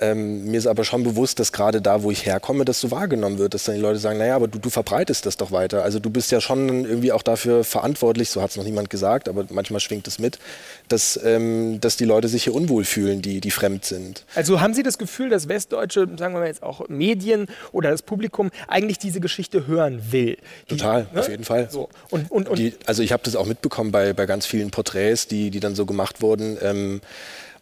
ähm, 0.00 0.44
mir 0.47 0.56
ist 0.56 0.67
aber 0.67 0.85
schon 0.85 1.02
bewusst, 1.02 1.38
dass 1.41 1.52
gerade 1.52 1.82
da, 1.82 2.02
wo 2.02 2.11
ich 2.11 2.25
herkomme, 2.25 2.64
das 2.64 2.81
so 2.81 2.91
wahrgenommen 2.91 3.38
wird, 3.38 3.52
dass 3.52 3.64
dann 3.64 3.75
die 3.75 3.81
Leute 3.81 3.99
sagen, 3.99 4.19
naja, 4.19 4.35
aber 4.35 4.49
du, 4.49 4.58
du 4.58 4.70
verbreitest 4.70 5.26
das 5.26 5.37
doch 5.37 5.52
weiter. 5.52 5.82
Also 5.82 5.99
du 5.99 6.08
bist 6.08 6.32
ja 6.32 6.41
schon 6.41 6.87
irgendwie 6.87 7.12
auch 7.12 7.23
dafür 7.23 7.64
verantwortlich, 7.64 8.31
so 8.31 8.41
hat 8.41 8.50
es 8.50 8.56
noch 8.56 8.64
niemand 8.64 8.89
gesagt, 8.89 9.29
aber 9.29 9.44
manchmal 9.51 9.81
schwingt 9.81 10.08
es 10.08 10.19
mit, 10.19 10.39
dass, 10.89 11.20
ähm, 11.22 11.81
dass 11.81 11.98
die 11.98 12.06
Leute 12.06 12.29
sich 12.29 12.44
hier 12.44 12.55
unwohl 12.55 12.84
fühlen, 12.84 13.20
die, 13.20 13.41
die 13.41 13.51
fremd 13.51 13.84
sind. 13.84 14.25
Also 14.34 14.60
haben 14.60 14.72
Sie 14.72 14.82
das 14.82 14.96
Gefühl, 14.96 15.29
dass 15.29 15.48
westdeutsche, 15.48 16.08
sagen 16.17 16.34
wir 16.34 16.41
mal 16.41 16.46
jetzt 16.46 16.63
auch 16.63 16.89
Medien 16.89 17.46
oder 17.72 17.91
das 17.91 18.01
Publikum 18.01 18.51
eigentlich 18.69 18.98
diese 18.98 19.20
Geschichte 19.20 19.67
hören 19.67 20.01
will? 20.10 20.39
Die, 20.70 20.77
Total, 20.77 21.08
ne? 21.13 21.20
auf 21.20 21.29
jeden 21.29 21.44
Fall. 21.44 21.69
So. 21.70 21.91
Und, 22.08 22.31
und, 22.31 22.48
und 22.48 22.58
die, 22.58 22.75
also 22.86 23.03
ich 23.03 23.13
habe 23.13 23.22
das 23.25 23.36
auch 23.36 23.46
mitbekommen 23.46 23.93
bei, 23.93 24.15
bei 24.15 24.25
ganz 24.25 24.46
vielen 24.46 24.70
Porträts, 24.70 25.27
die, 25.27 25.51
die 25.51 25.60
dann 25.60 25.75
so 25.75 25.84
gemacht 25.84 26.22
wurden. 26.22 26.56
Ähm, 26.63 27.01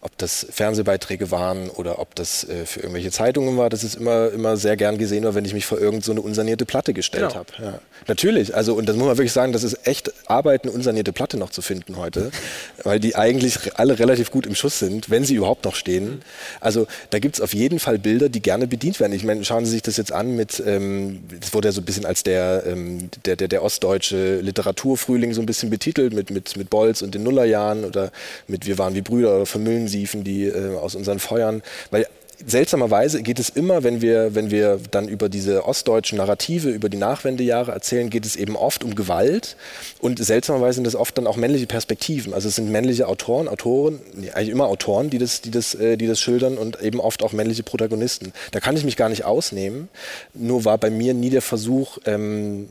ob 0.01 0.17
das 0.17 0.47
Fernsehbeiträge 0.51 1.33
waren 1.33 1.71
oder 1.71 1.99
ob 1.99 2.15
das 2.15 2.49
äh, 2.49 2.67
für 2.67 2.81
irgendwelche 2.81 3.11
Zeitungen 3.11 3.57
war, 3.57 3.69
das 3.69 3.83
ist 3.83 3.97
immer, 3.97 4.31
immer 4.31 4.57
sehr 4.57 4.77
gern 4.77 4.97
gesehen, 4.97 5.27
wenn 5.35 5.45
ich 5.45 5.55
mich 5.55 5.67
vor 5.67 5.79
irgendeine 5.81 6.21
so 6.21 6.23
unsanierte 6.23 6.65
Platte 6.67 6.95
gestellt 6.95 7.29
genau. 7.29 7.35
habe. 7.35 7.49
Ja. 7.59 7.81
Natürlich, 8.07 8.55
also 8.55 8.75
und 8.75 8.89
das 8.89 8.95
muss 8.95 9.07
man 9.07 9.19
wirklich 9.19 9.33
sagen, 9.33 9.53
das 9.53 9.65
ist 9.65 9.89
echt 9.89 10.13
Arbeit, 10.27 10.63
eine 10.63 10.73
unsanierte 10.73 11.13
Platte 11.13 11.37
noch 11.37 11.51
zu 11.51 11.63
finden 11.63 11.97
heute, 11.97 12.31
weil 12.85 13.01
die 13.01 13.17
eigentlich 13.17 13.77
alle 13.77 13.99
relativ 13.99 14.31
gut 14.31 14.47
im 14.47 14.55
Schuss 14.55 14.79
sind, 14.79 15.11
wenn 15.11 15.25
sie 15.25 15.35
überhaupt 15.35 15.65
noch 15.65 15.75
stehen. 15.75 16.23
Also 16.61 16.87
da 17.11 17.19
gibt 17.19 17.35
es 17.35 17.41
auf 17.41 17.53
jeden 17.53 17.81
Fall 17.81 17.99
Bilder, 17.99 18.29
die 18.29 18.41
gerne 18.41 18.69
bedient 18.69 19.01
werden. 19.01 19.13
Ich 19.13 19.25
meine, 19.25 19.45
schauen 19.45 19.65
Sie 19.65 19.73
sich 19.73 19.83
das 19.83 19.97
jetzt 19.97 20.13
an 20.13 20.37
mit, 20.37 20.63
ähm, 20.65 21.25
das 21.41 21.53
wurde 21.53 21.69
ja 21.69 21.73
so 21.73 21.81
ein 21.81 21.85
bisschen 21.85 22.07
als 22.07 22.23
der, 22.23 22.63
ähm, 22.67 23.11
der, 23.27 23.35
der, 23.35 23.49
der 23.49 23.65
ostdeutsche 23.65 24.39
Literaturfrühling 24.43 25.35
so 25.35 25.43
ein 25.43 25.47
bisschen 25.47 25.71
betitelt, 25.71 26.13
mit, 26.13 26.31
mit, 26.31 26.57
mit 26.57 26.71
Bolz 26.71 27.03
und 27.03 27.17
den 27.17 27.25
Nullerjahren 27.25 27.85
oder 27.85 28.13
mit 28.47 28.65
Wir 28.65 28.79
waren 28.79 28.95
wie 28.95 29.03
Brüder 29.03 29.35
oder 29.35 29.47
Vermüllen 29.47 29.88
Offensiven, 29.89 30.25
die 30.25 30.45
äh, 30.45 30.77
aus 30.77 30.95
unseren 30.95 31.19
Feuern, 31.19 31.63
weil 31.91 32.07
seltsamerweise 32.47 33.23
geht 33.23 33.41
es 33.41 33.49
immer, 33.49 33.83
wenn 33.83 34.01
wir, 34.01 34.37
wenn 34.37 34.53
wir 34.53 34.79
dann 34.93 35.09
über 35.09 35.29
diese 35.29 35.65
ostdeutschen 35.65 36.19
Narrative, 36.19 36.71
über 36.71 36.89
die 36.89 36.97
Nachwendejahre 36.97 37.73
erzählen, 37.73 38.11
geht 38.11 38.25
es 38.25 38.37
eben 38.37 38.55
oft 38.55 38.85
um 38.85 38.95
Gewalt. 38.95 39.57
Und 39.99 40.25
seltsamerweise 40.25 40.77
sind 40.77 40.87
das 40.87 40.95
oft 40.95 41.19
dann 41.19 41.27
auch 41.27 41.35
männliche 41.35 41.67
Perspektiven. 41.67 42.33
Also 42.35 42.49
es 42.49 42.55
sind 42.55 42.71
männliche 42.71 43.09
Autoren, 43.09 43.49
Autoren, 43.49 43.99
eigentlich 44.35 44.51
immer 44.51 44.67
Autoren, 44.69 45.11
die 45.11 45.19
das, 45.19 45.41
die, 45.41 45.51
das, 45.51 45.75
äh, 45.75 45.97
die 45.97 46.07
das 46.07 46.21
schildern 46.21 46.59
und 46.59 46.81
eben 46.81 47.01
oft 47.01 47.25
auch 47.25 47.33
männliche 47.33 47.65
Protagonisten. 47.65 48.33
Da 48.53 48.61
kann 48.61 48.77
ich 48.77 48.85
mich 48.85 48.97
gar 48.97 49.09
nicht 49.09 49.25
ausnehmen. 49.25 49.89
Nur 50.33 50.65
war 50.65 50.79
bei 50.79 50.91
mir 50.91 51.15
nie 51.15 51.31
der 51.31 51.43
Versuch, 51.43 51.99
ähm, 52.07 52.69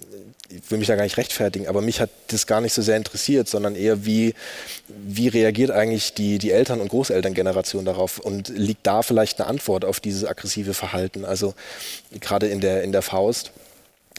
ich 0.50 0.72
will 0.72 0.78
mich 0.78 0.88
da 0.88 0.96
gar 0.96 1.04
nicht 1.04 1.18
rechtfertigen, 1.18 1.68
aber 1.68 1.82
mich 1.82 2.00
hat 2.00 2.10
das 2.28 2.48
gar 2.48 2.62
nicht 2.62 2.74
so 2.74 2.82
sehr 2.82 2.96
interessiert, 2.96 3.50
sondern 3.50 3.76
eher 3.76 4.06
wie, 4.06 4.34
wie 4.88 5.28
reagiert 5.28 5.72
eigentlich 5.72 6.14
die, 6.14 6.38
die 6.38 6.52
Eltern- 6.52 6.80
und 6.80 6.90
Großelterngeneration 6.90 7.84
darauf 7.86 8.20
und 8.20 8.50
liegt 8.50 8.88
da 8.88 9.02
vielleicht 9.02 9.40
eine 9.40 9.50
Antwort 9.50 9.84
auf 9.84 10.00
dieses 10.00 10.26
aggressive 10.26 10.74
Verhalten? 10.74 11.26
Also 11.26 11.54
gerade 12.22 12.48
in 12.48 12.62
der, 12.62 12.84
in 12.84 12.92
der 12.92 13.02
Faust 13.02 13.52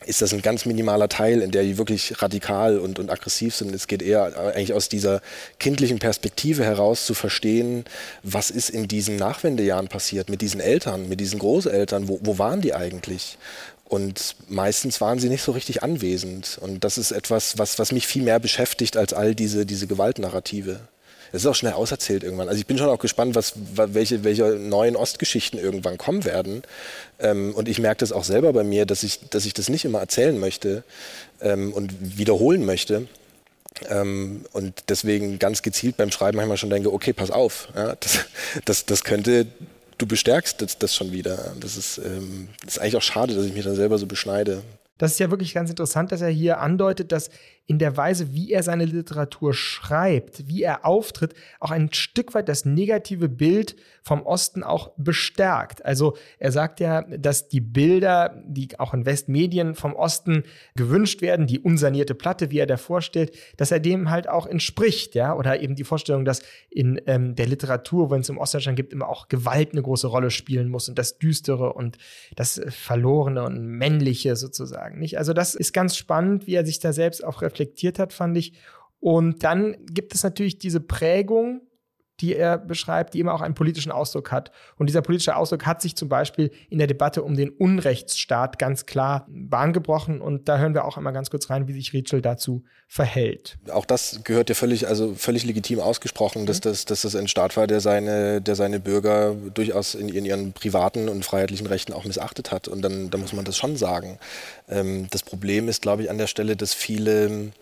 ist 0.06 0.22
das 0.22 0.32
ein 0.32 0.42
ganz 0.42 0.64
minimaler 0.64 1.08
Teil, 1.08 1.40
in 1.40 1.50
der 1.50 1.64
die 1.64 1.76
wirklich 1.76 2.22
radikal 2.22 2.78
und, 2.78 3.00
und 3.00 3.10
aggressiv 3.10 3.56
sind. 3.56 3.74
Es 3.74 3.88
geht 3.88 4.00
eher 4.00 4.38
eigentlich 4.54 4.72
aus 4.72 4.88
dieser 4.88 5.20
kindlichen 5.58 5.98
Perspektive 5.98 6.64
heraus 6.64 7.04
zu 7.04 7.14
verstehen, 7.14 7.84
was 8.22 8.50
ist 8.50 8.70
in 8.70 8.86
diesen 8.86 9.16
Nachwendejahren 9.16 9.88
passiert 9.88 10.28
mit 10.28 10.40
diesen 10.40 10.60
Eltern, 10.60 11.08
mit 11.08 11.18
diesen 11.18 11.40
Großeltern, 11.40 12.06
wo, 12.06 12.20
wo 12.22 12.38
waren 12.38 12.60
die 12.60 12.74
eigentlich? 12.74 13.38
Und 13.88 14.36
meistens 14.48 15.00
waren 15.00 15.18
sie 15.18 15.30
nicht 15.30 15.42
so 15.42 15.52
richtig 15.52 15.82
anwesend. 15.82 16.58
Und 16.60 16.84
das 16.84 16.98
ist 16.98 17.10
etwas, 17.10 17.56
was, 17.56 17.78
was 17.78 17.90
mich 17.90 18.06
viel 18.06 18.22
mehr 18.22 18.38
beschäftigt 18.38 18.98
als 18.98 19.14
all 19.14 19.34
diese, 19.34 19.64
diese 19.64 19.86
Gewaltnarrative. 19.86 20.80
Es 21.32 21.42
ist 21.42 21.46
auch 21.46 21.54
schnell 21.54 21.72
auserzählt 21.72 22.22
irgendwann. 22.22 22.48
Also 22.48 22.60
ich 22.60 22.66
bin 22.66 22.78
schon 22.78 22.88
auch 22.88 22.98
gespannt, 22.98 23.34
was, 23.34 23.54
welche, 23.74 24.24
welche 24.24 24.44
neuen 24.44 24.94
Ostgeschichten 24.94 25.58
irgendwann 25.58 25.96
kommen 25.96 26.24
werden. 26.24 26.62
Ähm, 27.18 27.54
und 27.54 27.68
ich 27.68 27.78
merke 27.78 28.00
das 28.00 28.12
auch 28.12 28.24
selber 28.24 28.52
bei 28.52 28.64
mir, 28.64 28.84
dass 28.84 29.02
ich, 29.02 29.20
dass 29.30 29.46
ich 29.46 29.54
das 29.54 29.70
nicht 29.70 29.84
immer 29.86 30.00
erzählen 30.00 30.38
möchte 30.38 30.84
ähm, 31.40 31.72
und 31.72 32.18
wiederholen 32.18 32.66
möchte. 32.66 33.08
Ähm, 33.88 34.44
und 34.52 34.84
deswegen 34.88 35.38
ganz 35.38 35.62
gezielt 35.62 35.96
beim 35.96 36.10
Schreiben 36.10 36.36
manchmal 36.36 36.56
schon 36.58 36.70
denke, 36.70 36.92
okay, 36.92 37.14
pass 37.14 37.30
auf, 37.30 37.68
ja, 37.74 37.94
das, 37.96 38.18
das, 38.64 38.86
das 38.86 39.04
könnte 39.04 39.46
du 39.98 40.06
bestärkst 40.06 40.62
das, 40.62 40.78
das 40.78 40.94
schon 40.94 41.12
wieder. 41.12 41.54
Das 41.60 41.76
ist, 41.76 41.98
ähm, 41.98 42.48
das 42.64 42.74
ist 42.74 42.78
eigentlich 42.78 42.96
auch 42.96 43.02
schade, 43.02 43.34
dass 43.34 43.44
ich 43.44 43.52
mich 43.52 43.64
dann 43.64 43.76
selber 43.76 43.98
so 43.98 44.06
beschneide. 44.06 44.62
Das 44.98 45.12
ist 45.12 45.20
ja 45.20 45.30
wirklich 45.30 45.54
ganz 45.54 45.70
interessant, 45.70 46.12
dass 46.12 46.20
er 46.20 46.28
hier 46.28 46.60
andeutet, 46.60 47.12
dass 47.12 47.30
in 47.68 47.78
der 47.78 47.98
Weise, 47.98 48.32
wie 48.32 48.50
er 48.50 48.62
seine 48.62 48.86
Literatur 48.86 49.52
schreibt, 49.52 50.48
wie 50.48 50.62
er 50.62 50.86
auftritt, 50.86 51.34
auch 51.60 51.70
ein 51.70 51.92
Stück 51.92 52.32
weit 52.32 52.48
das 52.48 52.64
negative 52.64 53.28
Bild 53.28 53.76
vom 54.02 54.22
Osten 54.22 54.62
auch 54.62 54.92
bestärkt. 54.96 55.84
Also 55.84 56.16
er 56.38 56.50
sagt 56.50 56.80
ja, 56.80 57.02
dass 57.02 57.48
die 57.48 57.60
Bilder, 57.60 58.42
die 58.46 58.80
auch 58.80 58.94
in 58.94 59.04
Westmedien 59.04 59.74
vom 59.74 59.94
Osten 59.94 60.44
gewünscht 60.76 61.20
werden, 61.20 61.46
die 61.46 61.60
unsanierte 61.60 62.14
Platte, 62.14 62.50
wie 62.50 62.58
er 62.58 62.66
da 62.66 62.78
vorstellt, 62.78 63.36
dass 63.58 63.70
er 63.70 63.80
dem 63.80 64.08
halt 64.08 64.30
auch 64.30 64.46
entspricht, 64.46 65.14
ja, 65.14 65.34
oder 65.36 65.60
eben 65.60 65.76
die 65.76 65.84
Vorstellung, 65.84 66.24
dass 66.24 66.40
in 66.70 66.98
ähm, 67.04 67.34
der 67.34 67.48
Literatur, 67.48 68.10
wenn 68.10 68.22
es 68.22 68.30
im 68.30 68.38
Ostdeutschland 68.38 68.76
gibt, 68.76 68.94
immer 68.94 69.10
auch 69.10 69.28
Gewalt 69.28 69.72
eine 69.72 69.82
große 69.82 70.06
Rolle 70.06 70.30
spielen 70.30 70.70
muss 70.70 70.88
und 70.88 70.98
das 70.98 71.18
Düstere 71.18 71.74
und 71.74 71.98
das 72.34 72.62
Verlorene 72.70 73.44
und 73.44 73.62
Männliche 73.66 74.36
sozusagen, 74.36 74.87
nicht? 74.96 75.18
Also 75.18 75.32
das 75.32 75.54
ist 75.54 75.72
ganz 75.72 75.96
spannend, 75.96 76.46
wie 76.46 76.54
er 76.54 76.66
sich 76.66 76.78
da 76.80 76.92
selbst 76.92 77.24
auch 77.24 77.42
reflektiert 77.42 77.98
hat, 77.98 78.12
fand 78.12 78.36
ich. 78.36 78.54
Und 79.00 79.44
dann 79.44 79.76
gibt 79.86 80.14
es 80.14 80.22
natürlich 80.22 80.58
diese 80.58 80.80
Prägung, 80.80 81.67
die 82.20 82.34
er 82.34 82.58
beschreibt, 82.58 83.14
die 83.14 83.20
immer 83.20 83.34
auch 83.34 83.40
einen 83.40 83.54
politischen 83.54 83.92
Ausdruck 83.92 84.32
hat. 84.32 84.50
Und 84.76 84.88
dieser 84.88 85.02
politische 85.02 85.36
Ausdruck 85.36 85.66
hat 85.66 85.80
sich 85.80 85.96
zum 85.96 86.08
Beispiel 86.08 86.50
in 86.68 86.78
der 86.78 86.86
Debatte 86.86 87.22
um 87.22 87.36
den 87.36 87.50
Unrechtsstaat 87.50 88.58
ganz 88.58 88.86
klar 88.86 89.26
Bahn 89.28 89.72
gebrochen. 89.72 90.20
Und 90.20 90.48
da 90.48 90.58
hören 90.58 90.74
wir 90.74 90.84
auch 90.84 90.96
einmal 90.96 91.12
ganz 91.12 91.30
kurz 91.30 91.48
rein, 91.50 91.68
wie 91.68 91.72
sich 91.72 91.92
Ritschel 91.92 92.20
dazu 92.20 92.64
verhält. 92.88 93.58
Auch 93.70 93.84
das 93.84 94.20
gehört 94.24 94.48
ja 94.48 94.54
völlig, 94.54 94.88
also 94.88 95.14
völlig 95.14 95.44
legitim 95.44 95.80
ausgesprochen, 95.80 96.46
dass, 96.46 96.60
das, 96.60 96.84
dass 96.84 97.02
das 97.02 97.14
ein 97.14 97.28
Staat 97.28 97.56
war, 97.56 97.66
der 97.66 97.80
seine, 97.80 98.40
der 98.40 98.56
seine 98.56 98.80
Bürger 98.80 99.34
durchaus 99.54 99.94
in, 99.94 100.08
in 100.08 100.24
ihren 100.24 100.52
privaten 100.52 101.08
und 101.08 101.24
freiheitlichen 101.24 101.66
Rechten 101.66 101.92
auch 101.92 102.04
missachtet 102.04 102.50
hat. 102.50 102.66
Und 102.66 102.82
dann, 102.82 103.10
dann 103.10 103.20
muss 103.20 103.32
man 103.32 103.44
das 103.44 103.56
schon 103.56 103.76
sagen. 103.76 104.18
Ähm, 104.68 105.06
das 105.10 105.22
Problem 105.22 105.68
ist, 105.68 105.82
glaube 105.82 106.02
ich, 106.02 106.10
an 106.10 106.18
der 106.18 106.26
Stelle, 106.26 106.56
dass 106.56 106.74
viele 106.74 107.52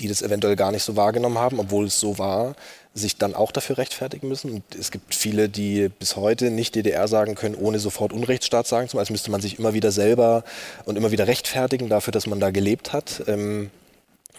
die 0.00 0.08
das 0.08 0.22
eventuell 0.22 0.56
gar 0.56 0.72
nicht 0.72 0.82
so 0.82 0.96
wahrgenommen 0.96 1.38
haben, 1.38 1.60
obwohl 1.60 1.86
es 1.86 2.00
so 2.00 2.18
war, 2.18 2.56
sich 2.96 3.18
dann 3.18 3.34
auch 3.34 3.52
dafür 3.52 3.78
rechtfertigen 3.78 4.28
müssen. 4.28 4.50
Und 4.50 4.74
es 4.74 4.90
gibt 4.90 5.14
viele, 5.14 5.48
die 5.48 5.88
bis 5.88 6.16
heute 6.16 6.50
nicht 6.50 6.74
DDR 6.74 7.06
sagen 7.08 7.34
können, 7.34 7.54
ohne 7.54 7.78
sofort 7.78 8.12
Unrechtsstaat 8.12 8.66
sagen 8.66 8.88
zu 8.88 8.96
müssen. 8.96 9.00
Also 9.00 9.12
müsste 9.12 9.30
man 9.30 9.40
sich 9.42 9.58
immer 9.58 9.74
wieder 9.74 9.92
selber 9.92 10.44
und 10.86 10.96
immer 10.96 11.10
wieder 11.10 11.26
rechtfertigen 11.26 11.88
dafür, 11.88 12.12
dass 12.12 12.26
man 12.26 12.40
da 12.40 12.50
gelebt 12.50 12.92
hat. 12.94 13.22
Ähm, 13.26 13.70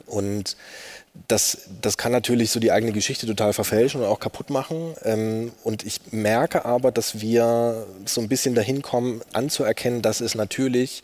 und 0.08 0.58
das, 1.28 1.70
das 1.82 1.98
kann 1.98 2.12
natürlich 2.12 2.52
so 2.52 2.60
die 2.60 2.72
eigene 2.72 2.92
Geschichte 2.92 3.28
total 3.28 3.54
verfälschen 3.54 4.02
und 4.02 4.08
auch 4.08 4.20
kaputt 4.20 4.50
machen. 4.50 4.96
Ähm, 5.04 5.52
und 5.64 5.86
ich 5.86 6.00
merke 6.12 6.66
aber, 6.66 6.92
dass 6.92 7.22
wir 7.22 7.86
so 8.06 8.22
ein 8.22 8.28
bisschen 8.28 8.56
dahin 8.56 8.82
kommen, 8.82 9.22
anzuerkennen, 9.34 10.02
dass 10.02 10.20
es 10.20 10.34
natürlich, 10.36 11.04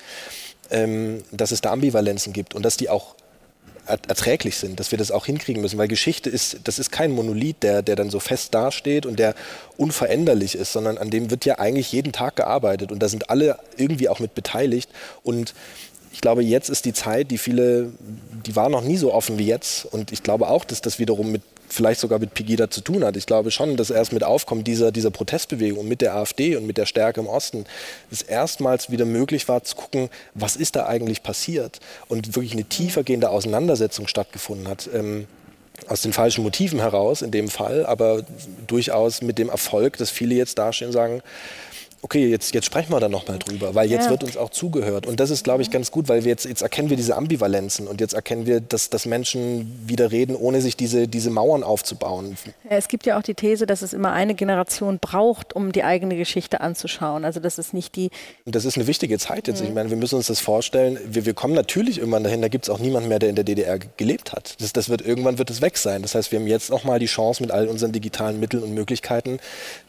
ähm, 0.71 1.23
dass 1.31 1.51
es 1.51 1.61
da 1.61 1.71
Ambivalenzen 1.71 2.33
gibt 2.33 2.55
und 2.55 2.63
dass 2.63 2.77
die 2.77 2.89
auch 2.89 3.15
erträglich 3.85 4.57
sind, 4.57 4.79
dass 4.79 4.91
wir 4.91 4.97
das 4.97 5.11
auch 5.11 5.25
hinkriegen 5.25 5.61
müssen, 5.61 5.77
weil 5.77 5.87
Geschichte 5.87 6.29
ist, 6.29 6.59
das 6.63 6.79
ist 6.79 6.91
kein 6.91 7.11
Monolith, 7.11 7.57
der, 7.61 7.81
der 7.81 7.95
dann 7.95 8.09
so 8.09 8.19
fest 8.19 8.53
dasteht 8.53 9.05
und 9.05 9.19
der 9.19 9.35
unveränderlich 9.77 10.55
ist, 10.55 10.71
sondern 10.71 10.97
an 10.97 11.09
dem 11.09 11.31
wird 11.31 11.45
ja 11.45 11.59
eigentlich 11.59 11.91
jeden 11.91 12.13
Tag 12.13 12.37
gearbeitet 12.37 12.91
und 12.91 12.99
da 12.99 13.09
sind 13.09 13.29
alle 13.29 13.59
irgendwie 13.77 14.07
auch 14.09 14.19
mit 14.19 14.35
beteiligt. 14.35 14.89
Und 15.23 15.53
ich 16.13 16.21
glaube, 16.21 16.43
jetzt 16.43 16.69
ist 16.69 16.85
die 16.85 16.93
Zeit, 16.93 17.31
die 17.31 17.37
viele, 17.37 17.91
die 18.45 18.55
war 18.55 18.69
noch 18.69 18.83
nie 18.83 18.97
so 18.97 19.13
offen 19.13 19.39
wie 19.39 19.47
jetzt. 19.47 19.85
Und 19.85 20.11
ich 20.11 20.21
glaube 20.21 20.47
auch, 20.47 20.63
dass 20.63 20.81
das 20.81 20.99
wiederum 20.99 21.31
mit 21.31 21.41
vielleicht 21.73 21.99
sogar 21.99 22.19
mit 22.19 22.33
Pegida 22.33 22.69
zu 22.69 22.81
tun 22.81 23.03
hat. 23.03 23.17
Ich 23.17 23.25
glaube 23.25 23.51
schon, 23.51 23.75
dass 23.75 23.89
erst 23.89 24.13
mit 24.13 24.23
Aufkommen 24.23 24.63
dieser, 24.63 24.91
dieser 24.91 25.11
Protestbewegung 25.11 25.87
mit 25.87 26.01
der 26.01 26.15
AfD 26.15 26.55
und 26.55 26.65
mit 26.65 26.77
der 26.77 26.85
Stärke 26.85 27.19
im 27.19 27.27
Osten 27.27 27.65
es 28.11 28.21
erstmals 28.21 28.91
wieder 28.91 29.05
möglich 29.05 29.47
war 29.47 29.63
zu 29.63 29.75
gucken, 29.75 30.09
was 30.33 30.55
ist 30.55 30.75
da 30.75 30.85
eigentlich 30.85 31.23
passiert 31.23 31.79
und 32.07 32.35
wirklich 32.35 32.53
eine 32.53 32.65
tiefergehende 32.65 33.29
Auseinandersetzung 33.29 34.07
stattgefunden 34.07 34.67
hat. 34.67 34.89
Ähm, 34.93 35.27
aus 35.87 36.01
den 36.01 36.13
falschen 36.13 36.43
Motiven 36.43 36.79
heraus 36.79 37.23
in 37.23 37.31
dem 37.31 37.49
Fall, 37.49 37.85
aber 37.85 38.23
durchaus 38.67 39.21
mit 39.21 39.39
dem 39.39 39.49
Erfolg, 39.49 39.97
dass 39.97 40.11
viele 40.11 40.35
jetzt 40.35 40.57
dastehen 40.57 40.87
und 40.87 40.93
sagen, 40.93 41.21
okay, 42.03 42.27
jetzt, 42.27 42.53
jetzt 42.53 42.65
sprechen 42.65 42.91
wir 42.91 42.99
da 42.99 43.07
nochmal 43.07 43.39
drüber, 43.39 43.73
weil 43.73 43.89
jetzt 43.89 44.05
ja. 44.05 44.11
wird 44.11 44.23
uns 44.23 44.35
auch 44.35 44.49
zugehört. 44.49 45.07
Und 45.07 45.19
das 45.19 45.29
ist, 45.29 45.45
glaube 45.45 45.63
ich, 45.63 45.71
ganz 45.71 45.89
gut, 45.89 46.09
weil 46.09 46.25
wir 46.25 46.29
jetzt, 46.29 46.45
jetzt 46.45 46.61
erkennen 46.61 46.89
wir 46.89 46.97
diese 46.97 47.15
Ambivalenzen 47.15 47.87
und 47.87 48.01
jetzt 48.01 48.13
erkennen 48.13 48.45
wir, 48.45 48.59
dass, 48.59 48.89
dass 48.89 49.05
Menschen 49.05 49.81
wieder 49.87 50.11
reden, 50.11 50.35
ohne 50.35 50.61
sich 50.61 50.75
diese, 50.75 51.07
diese 51.07 51.29
Mauern 51.29 51.63
aufzubauen. 51.63 52.37
Es 52.69 52.89
gibt 52.89 53.05
ja 53.05 53.17
auch 53.17 53.23
die 53.23 53.33
These, 53.33 53.65
dass 53.65 53.81
es 53.81 53.93
immer 53.93 54.11
eine 54.11 54.35
Generation 54.35 54.99
braucht, 54.99 55.53
um 55.55 55.71
die 55.71 55.83
eigene 55.83 56.17
Geschichte 56.17 56.59
anzuschauen. 56.59 57.23
Also 57.23 57.39
das 57.39 57.57
ist 57.57 57.73
nicht 57.73 57.95
die... 57.95 58.09
Das 58.45 58.65
ist 58.65 58.75
eine 58.75 58.85
wichtige 58.85 59.17
Zeit 59.17 59.47
jetzt. 59.47 59.61
Mhm. 59.61 59.67
Ich 59.69 59.73
meine, 59.73 59.89
wir 59.89 59.97
müssen 59.97 60.15
uns 60.15 60.27
das 60.27 60.41
vorstellen. 60.41 60.99
Wir, 61.05 61.25
wir 61.25 61.33
kommen 61.33 61.53
natürlich 61.53 61.99
irgendwann 61.99 62.25
dahin, 62.25 62.41
da 62.41 62.49
gibt 62.49 62.65
es 62.65 62.69
auch 62.69 62.79
niemanden 62.79 63.07
mehr, 63.07 63.19
der 63.19 63.29
in 63.29 63.35
der 63.35 63.45
DDR 63.45 63.79
gelebt 63.95 64.33
hat. 64.33 64.61
Das, 64.61 64.73
das 64.73 64.89
wird, 64.89 65.01
irgendwann 65.01 65.37
wird 65.37 65.49
es 65.49 65.61
weg 65.61 65.77
sein. 65.77 66.01
Das 66.01 66.15
heißt, 66.15 66.33
wir 66.33 66.39
haben 66.39 66.47
jetzt 66.47 66.69
nochmal 66.69 66.99
die 66.99 67.05
Chance 67.05 67.41
mit 67.41 67.51
all 67.51 67.69
unseren 67.69 67.93
digitalen 67.93 68.41
Mitteln 68.41 68.61
und 68.61 68.73
Möglichkeiten, 68.73 69.39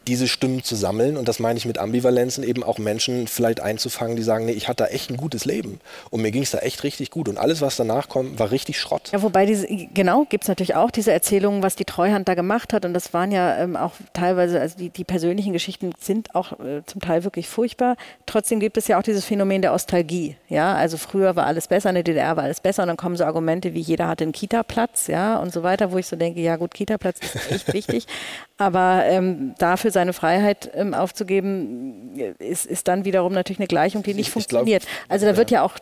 diese 0.06 0.28
Stimmen 0.28 0.62
zu 0.62 0.76
sammeln. 0.76 1.16
Und 1.16 1.28
das 1.28 1.38
meine 1.38 1.58
ich 1.58 1.66
mit 1.66 1.78
Ambivalenzen, 1.78 2.44
eben 2.44 2.62
auch 2.62 2.78
Menschen 2.78 3.26
vielleicht 3.26 3.60
einzufangen, 3.60 4.16
die 4.16 4.22
sagen, 4.22 4.46
nee, 4.46 4.52
ich 4.52 4.68
hatte 4.68 4.84
da 4.84 4.90
echt 4.90 5.10
ein 5.10 5.16
gutes 5.16 5.44
Leben. 5.44 5.80
Und 6.10 6.22
mir 6.22 6.30
ging 6.30 6.42
es 6.42 6.50
da 6.50 6.58
echt 6.58 6.82
richtig 6.84 7.10
gut. 7.10 7.28
Und 7.28 7.38
alles, 7.38 7.60
was 7.60 7.76
danach 7.76 8.08
kommt, 8.08 8.38
war 8.38 8.50
richtig 8.50 8.78
Schrott. 8.78 9.10
Ja, 9.12 9.22
wobei, 9.22 9.46
diese, 9.46 9.66
genau, 9.66 10.24
gibt 10.28 10.44
es 10.44 10.48
natürlich 10.48 10.74
auch 10.74 10.90
diese 10.90 11.12
Erzählungen, 11.12 11.62
was 11.62 11.76
die 11.76 11.84
Treuhand 11.84 12.28
da 12.28 12.34
gemacht 12.34 12.72
hat. 12.72 12.84
Und 12.84 12.94
das 12.94 13.12
waren 13.12 13.32
ja 13.32 13.58
ähm, 13.58 13.76
auch 13.76 13.92
teilweise, 14.12 14.60
also 14.60 14.76
die, 14.78 14.90
die 14.90 15.04
persönlichen 15.04 15.52
Geschichten 15.52 15.92
sind 15.98 16.34
auch 16.34 16.52
äh, 16.60 16.82
zum 16.86 17.00
Teil 17.00 17.24
wirklich 17.24 17.48
furchtbar. 17.48 17.96
Trotzdem 18.26 18.60
gibt 18.60 18.76
es 18.76 18.88
ja 18.88 18.98
auch 18.98 19.02
dieses 19.02 19.24
Phänomen 19.24 19.62
der 19.62 19.72
Ostalgie. 19.72 20.36
Ja, 20.48 20.74
also 20.74 20.96
früher 20.96 21.36
war 21.36 21.46
alles 21.46 21.68
besser, 21.68 21.88
in 21.90 21.96
der 21.96 22.04
DDR 22.04 22.36
war 22.36 22.44
alles 22.44 22.60
besser. 22.60 22.82
Und 22.82 22.88
dann 22.88 22.96
kommen 22.96 23.16
so 23.16 23.24
Argumente 23.24 23.74
wie 23.74 23.80
jeder 23.80 24.08
hatte 24.08 24.24
einen 24.24 24.32
Kita-Platz, 24.32 25.06
ja, 25.06 25.36
und 25.36 25.52
so 25.52 25.62
weiter, 25.62 25.92
wo 25.92 25.98
ich 25.98 26.06
so 26.06 26.16
denke, 26.16 26.40
ja 26.40 26.56
gut, 26.56 26.74
Kita-Platz 26.74 27.18
ist 27.20 27.50
echt 27.50 27.72
wichtig. 27.72 28.06
Aber 28.56 29.02
ähm, 29.06 29.54
dafür 29.58 29.90
seine 29.94 30.12
Freiheit 30.12 30.70
ähm, 30.74 30.92
aufzugeben, 30.92 32.34
ist, 32.38 32.66
ist 32.66 32.86
dann 32.86 33.06
wiederum 33.06 33.32
natürlich 33.32 33.58
eine 33.58 33.66
Gleichung, 33.66 34.02
die 34.02 34.12
nicht 34.12 34.26
ich, 34.26 34.32
funktioniert. 34.32 34.82
Ich 34.82 34.88
glaub, 34.88 35.10
also 35.10 35.26
da 35.26 35.36
wird 35.38 35.50
ja. 35.50 35.60
ja 35.60 35.64
auch 35.64 35.78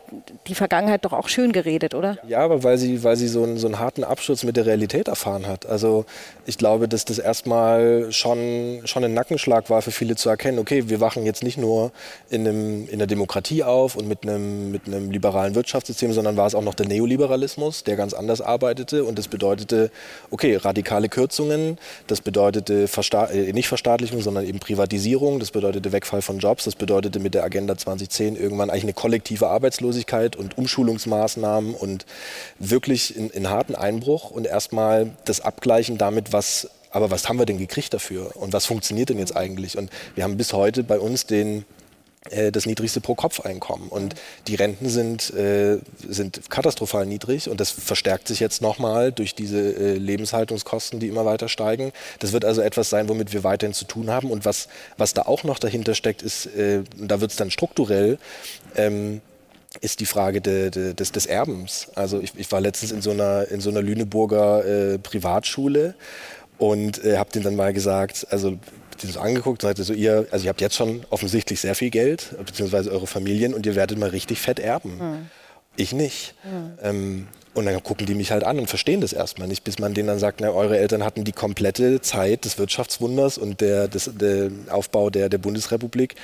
die 0.47 0.55
Vergangenheit 0.55 1.03
doch 1.03 1.11
auch 1.11 1.27
schön 1.27 1.51
geredet, 1.51 1.93
oder? 1.93 2.17
Ja, 2.25 2.39
aber 2.39 2.63
weil 2.63 2.77
sie, 2.77 3.03
weil 3.03 3.17
sie 3.17 3.27
so 3.27 3.43
einen, 3.43 3.57
so 3.57 3.67
einen 3.67 3.79
harten 3.79 4.05
Absturz 4.05 4.43
mit 4.43 4.55
der 4.55 4.65
Realität 4.65 5.09
erfahren 5.09 5.45
hat. 5.47 5.65
Also 5.65 6.05
ich 6.45 6.57
glaube, 6.57 6.87
dass 6.87 7.03
das 7.03 7.19
erstmal 7.19 8.11
schon, 8.11 8.81
schon 8.85 9.03
ein 9.03 9.13
Nackenschlag 9.13 9.69
war 9.69 9.81
für 9.81 9.91
viele 9.91 10.15
zu 10.15 10.29
erkennen, 10.29 10.59
okay, 10.59 10.87
wir 10.87 11.01
wachen 11.01 11.25
jetzt 11.25 11.43
nicht 11.43 11.57
nur 11.57 11.91
in, 12.29 12.47
einem, 12.47 12.87
in 12.87 12.99
der 12.99 13.07
Demokratie 13.07 13.63
auf 13.63 13.97
und 13.97 14.07
mit 14.07 14.23
einem, 14.23 14.71
mit 14.71 14.87
einem 14.87 15.11
liberalen 15.11 15.55
Wirtschaftssystem, 15.55 16.13
sondern 16.13 16.37
war 16.37 16.47
es 16.47 16.55
auch 16.55 16.63
noch 16.63 16.75
der 16.75 16.87
Neoliberalismus, 16.87 17.83
der 17.83 17.97
ganz 17.97 18.13
anders 18.13 18.39
arbeitete 18.39 19.03
und 19.03 19.19
das 19.19 19.27
bedeutete, 19.27 19.91
okay, 20.31 20.55
radikale 20.55 21.09
Kürzungen, 21.09 21.77
das 22.07 22.21
bedeutet 22.21 22.53
bedeutete 22.53 22.87
Versta 22.87 23.25
äh, 23.27 23.53
nicht 23.53 23.67
Verstaatlichung, 23.67 24.02
sondern 24.11 24.45
eben 24.45 24.59
Privatisierung. 24.59 25.39
Das 25.39 25.51
bedeutete 25.51 25.91
Wegfall 25.91 26.21
von 26.21 26.39
Jobs. 26.39 26.65
Das 26.65 26.75
bedeutete 26.75 27.19
mit 27.19 27.33
der 27.33 27.43
Agenda 27.43 27.77
2010 27.77 28.35
irgendwann 28.35 28.69
eigentlich 28.69 28.83
eine 28.83 28.93
kollektive 28.93 29.47
Arbeitslosigkeit 29.47 30.35
und 30.35 30.57
Umschulungsmaßnahmen 30.57 31.73
und 31.73 32.05
wirklich 32.59 33.15
in, 33.15 33.29
in 33.29 33.49
harten 33.49 33.75
Einbruch 33.75 34.31
und 34.31 34.45
erstmal 34.45 35.11
das 35.25 35.41
Abgleichen 35.41 35.97
damit, 35.97 36.33
was 36.33 36.69
aber 36.91 37.09
was 37.09 37.27
haben 37.27 37.39
wir 37.39 37.47
denn 37.47 37.57
gekriegt 37.57 37.91
dafür 37.93 38.35
und 38.35 38.53
was 38.53 38.67
funktioniert 38.67 39.09
denn 39.09 39.17
jetzt 39.17 39.35
eigentlich? 39.35 39.79
Und 39.79 39.89
wir 40.13 40.23
haben 40.23 40.37
bis 40.37 40.53
heute 40.53 40.83
bei 40.83 40.99
uns 40.99 41.25
den 41.25 41.65
das 42.51 42.65
niedrigste 42.65 43.01
Pro-Kopf-Einkommen. 43.01 43.89
Und 43.89 44.15
die 44.47 44.55
Renten 44.55 44.89
sind, 44.89 45.33
äh, 45.33 45.79
sind 46.07 46.49
katastrophal 46.49 47.05
niedrig 47.05 47.49
und 47.49 47.59
das 47.59 47.71
verstärkt 47.71 48.27
sich 48.27 48.39
jetzt 48.39 48.61
nochmal 48.61 49.11
durch 49.11 49.35
diese 49.35 49.59
äh, 49.59 49.93
Lebenshaltungskosten, 49.95 50.99
die 50.99 51.07
immer 51.07 51.25
weiter 51.25 51.49
steigen. 51.49 51.91
Das 52.19 52.31
wird 52.31 52.45
also 52.45 52.61
etwas 52.61 52.89
sein, 52.89 53.09
womit 53.09 53.33
wir 53.33 53.43
weiterhin 53.43 53.73
zu 53.73 53.85
tun 53.85 54.09
haben. 54.09 54.31
Und 54.31 54.45
was, 54.45 54.67
was 54.97 55.13
da 55.13 55.23
auch 55.23 55.43
noch 55.43 55.59
dahinter 55.59 55.95
steckt, 55.95 56.21
ist, 56.21 56.45
äh, 56.45 56.83
da 56.97 57.19
wird 57.19 57.31
es 57.31 57.37
dann 57.37 57.51
strukturell, 57.51 58.17
ähm, 58.75 59.21
ist 59.81 59.99
die 59.99 60.05
Frage 60.05 60.39
de, 60.39 60.69
de, 60.69 60.93
des, 60.93 61.11
des 61.11 61.25
Erbens. 61.25 61.87
Also 61.95 62.19
ich, 62.19 62.33
ich 62.37 62.51
war 62.51 62.61
letztens 62.61 62.91
in 62.91 63.01
so 63.01 63.11
einer, 63.11 63.47
in 63.49 63.59
so 63.59 63.69
einer 63.69 63.81
Lüneburger 63.81 64.65
äh, 64.65 64.99
Privatschule 64.99 65.95
und 66.57 67.03
äh, 67.03 67.17
habe 67.17 67.31
denen 67.31 67.45
dann 67.45 67.55
mal 67.55 67.73
gesagt, 67.73 68.27
also 68.29 68.57
die 69.01 69.07
das 69.07 69.17
angeguckt 69.17 69.63
und 69.63 69.69
sagte 69.69 69.83
so, 69.83 69.93
ihr, 69.93 70.27
also 70.31 70.45
ihr 70.45 70.49
habt 70.49 70.61
jetzt 70.61 70.75
schon 70.75 71.05
offensichtlich 71.09 71.59
sehr 71.59 71.75
viel 71.75 71.89
Geld, 71.89 72.35
beziehungsweise 72.45 72.91
eure 72.91 73.07
Familien 73.07 73.53
und 73.53 73.65
ihr 73.65 73.75
werdet 73.75 73.97
mal 73.97 74.09
richtig 74.09 74.39
fett 74.39 74.59
erben. 74.59 74.97
Mhm. 74.97 75.29
Ich 75.75 75.93
nicht. 75.93 76.35
Mhm. 76.43 76.77
Ähm, 76.81 77.27
und 77.55 77.65
dann 77.65 77.83
gucken 77.83 78.07
die 78.07 78.15
mich 78.15 78.31
halt 78.31 78.43
an 78.43 78.57
und 78.57 78.67
verstehen 78.67 79.01
das 79.01 79.13
erstmal 79.13 79.47
nicht, 79.47 79.63
bis 79.63 79.77
man 79.77 79.93
denen 79.93 80.07
dann 80.07 80.17
sagt, 80.17 80.41
na, 80.41 80.49
eure 80.49 80.77
Eltern 80.77 81.03
hatten 81.03 81.23
die 81.23 81.33
komplette 81.33 82.01
Zeit 82.01 82.45
des 82.45 82.57
Wirtschaftswunders 82.57 83.37
und 83.37 83.61
der, 83.61 83.87
des, 83.87 84.09
der 84.15 84.49
Aufbau 84.69 85.11
der, 85.11 85.29
der 85.29 85.37
Bundesrepublik, 85.37 86.15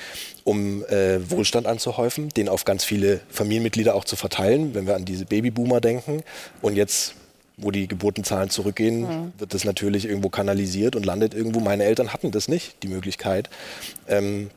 um 0.42 0.84
äh, 0.86 1.30
Wohlstand 1.30 1.68
anzuhäufen, 1.68 2.30
den 2.30 2.48
auf 2.48 2.64
ganz 2.64 2.84
viele 2.84 3.20
Familienmitglieder 3.28 3.94
auch 3.94 4.04
zu 4.04 4.16
verteilen, 4.16 4.74
wenn 4.74 4.88
wir 4.88 4.96
an 4.96 5.04
diese 5.04 5.24
Babyboomer 5.24 5.80
denken. 5.80 6.24
Und 6.62 6.74
jetzt 6.74 7.14
wo 7.60 7.70
die 7.70 7.86
Geburtenzahlen 7.86 8.50
zurückgehen, 8.50 9.00
mhm. 9.02 9.32
wird 9.38 9.54
das 9.54 9.64
natürlich 9.64 10.06
irgendwo 10.06 10.28
kanalisiert 10.28 10.96
und 10.96 11.06
landet 11.06 11.34
irgendwo. 11.34 11.60
Meine 11.60 11.84
Eltern 11.84 12.12
hatten 12.12 12.30
das 12.30 12.48
nicht, 12.48 12.82
die 12.82 12.88
Möglichkeit. 12.88 13.50
Ähm, 14.08 14.50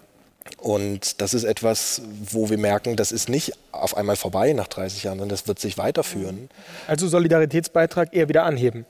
und 0.57 1.21
das 1.21 1.33
ist 1.33 1.43
etwas, 1.43 2.01
wo 2.29 2.49
wir 2.49 2.57
merken, 2.57 2.95
das 2.95 3.11
ist 3.11 3.29
nicht 3.29 3.53
auf 3.71 3.95
einmal 3.95 4.15
vorbei 4.15 4.53
nach 4.53 4.67
30 4.67 5.03
Jahren, 5.03 5.19
sondern 5.19 5.29
das 5.29 5.47
wird 5.47 5.59
sich 5.59 5.77
weiterführen. 5.77 6.49
Also 6.87 7.07
Solidaritätsbeitrag 7.07 8.13
eher 8.13 8.29
wieder 8.29 8.43
anheben. 8.43 8.85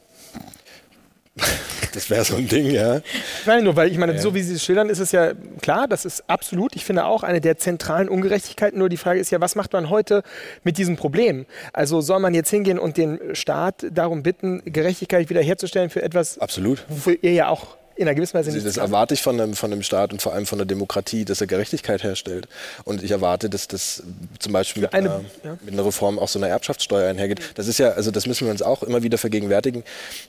Das 1.94 2.10
wäre 2.10 2.24
so 2.26 2.36
ein 2.36 2.48
Ding, 2.48 2.72
ja. 2.72 3.02
Nein, 3.46 3.64
nur 3.64 3.76
weil 3.76 3.92
ich 3.92 3.98
meine, 3.98 4.14
ja. 4.14 4.20
so 4.20 4.34
wie 4.34 4.42
Sie 4.42 4.56
es 4.56 4.64
schildern, 4.64 4.90
ist 4.90 5.00
es 5.00 5.12
ja 5.12 5.34
klar, 5.62 5.88
das 5.88 6.06
ist 6.06 6.24
absolut, 6.28 6.76
ich 6.76 6.86
finde 6.86 7.06
auch 7.06 7.24
eine 7.24 7.40
der 7.40 7.58
zentralen 7.58 8.10
Ungerechtigkeiten. 8.10 8.80
Nur 8.80 8.90
die 8.90 8.98
Frage 8.98 9.20
ist 9.20 9.30
ja, 9.30 9.40
was 9.40 9.56
macht 9.56 9.74
man 9.74 9.90
heute 9.90 10.24
mit 10.64 10.78
diesem 10.78 10.96
Problem? 10.96 11.46
Also 11.72 12.02
soll 12.02 12.20
man 12.20 12.34
jetzt 12.34 12.50
hingehen 12.50 12.80
und 12.80 12.98
den 12.98 13.20
Staat 13.36 13.86
darum 13.92 14.24
bitten, 14.24 14.62
Gerechtigkeit 14.66 15.30
wiederherzustellen 15.30 15.90
für 15.90 16.02
etwas, 16.02 16.40
absolut. 16.40 16.84
wofür 16.90 17.18
ihr 17.22 17.34
ja 17.34 17.48
auch 17.48 17.78
in 17.96 18.08
einer 18.08 18.16
gewissen 18.16 18.34
Weise 18.36 18.52
nicht. 18.52 18.66
Das 18.66 18.78
erwarte 18.78 19.14
ich 19.14 19.22
von 19.22 19.40
einem, 19.40 19.54
von 19.56 19.72
einem 19.72 19.84
Staat 19.84 20.14
und 20.14 20.22
vor 20.22 20.34
allem 20.34 20.46
von 20.46 20.58
der 20.58 20.66
Demokratie, 20.66 21.26
dass 21.26 21.42
er 21.42 21.48
Gerechtigkeit 21.48 22.04
herstellt. 22.04 22.48
Und 22.84 23.04
ich 23.04 23.12
erwarte, 23.12 23.50
dass 23.50 23.68
das 23.68 24.04
zum 24.40 24.54
Beispiel 24.54 24.84
mit, 24.84 24.94
eine, 24.94 25.12
einer, 25.12 25.26
ja. 25.44 25.58
mit 25.64 25.74
einer 25.74 25.86
Reform 25.86 26.20
auch 26.20 26.28
so 26.28 26.40
einer 26.40 26.48
Erbschaftssteuer 26.48 27.10
einhergeht. 27.10 27.42
Das 27.56 27.68
ist 27.68 27.78
ja, 27.78 27.90
also 27.90 28.12
das 28.12 28.26
müssen 28.26 28.46
wir 28.46 28.52
uns 28.52 28.62
auch 28.62 28.84
immer 28.84 29.04
wieder 29.04 29.18
vergegenwärtigen. 29.18 29.84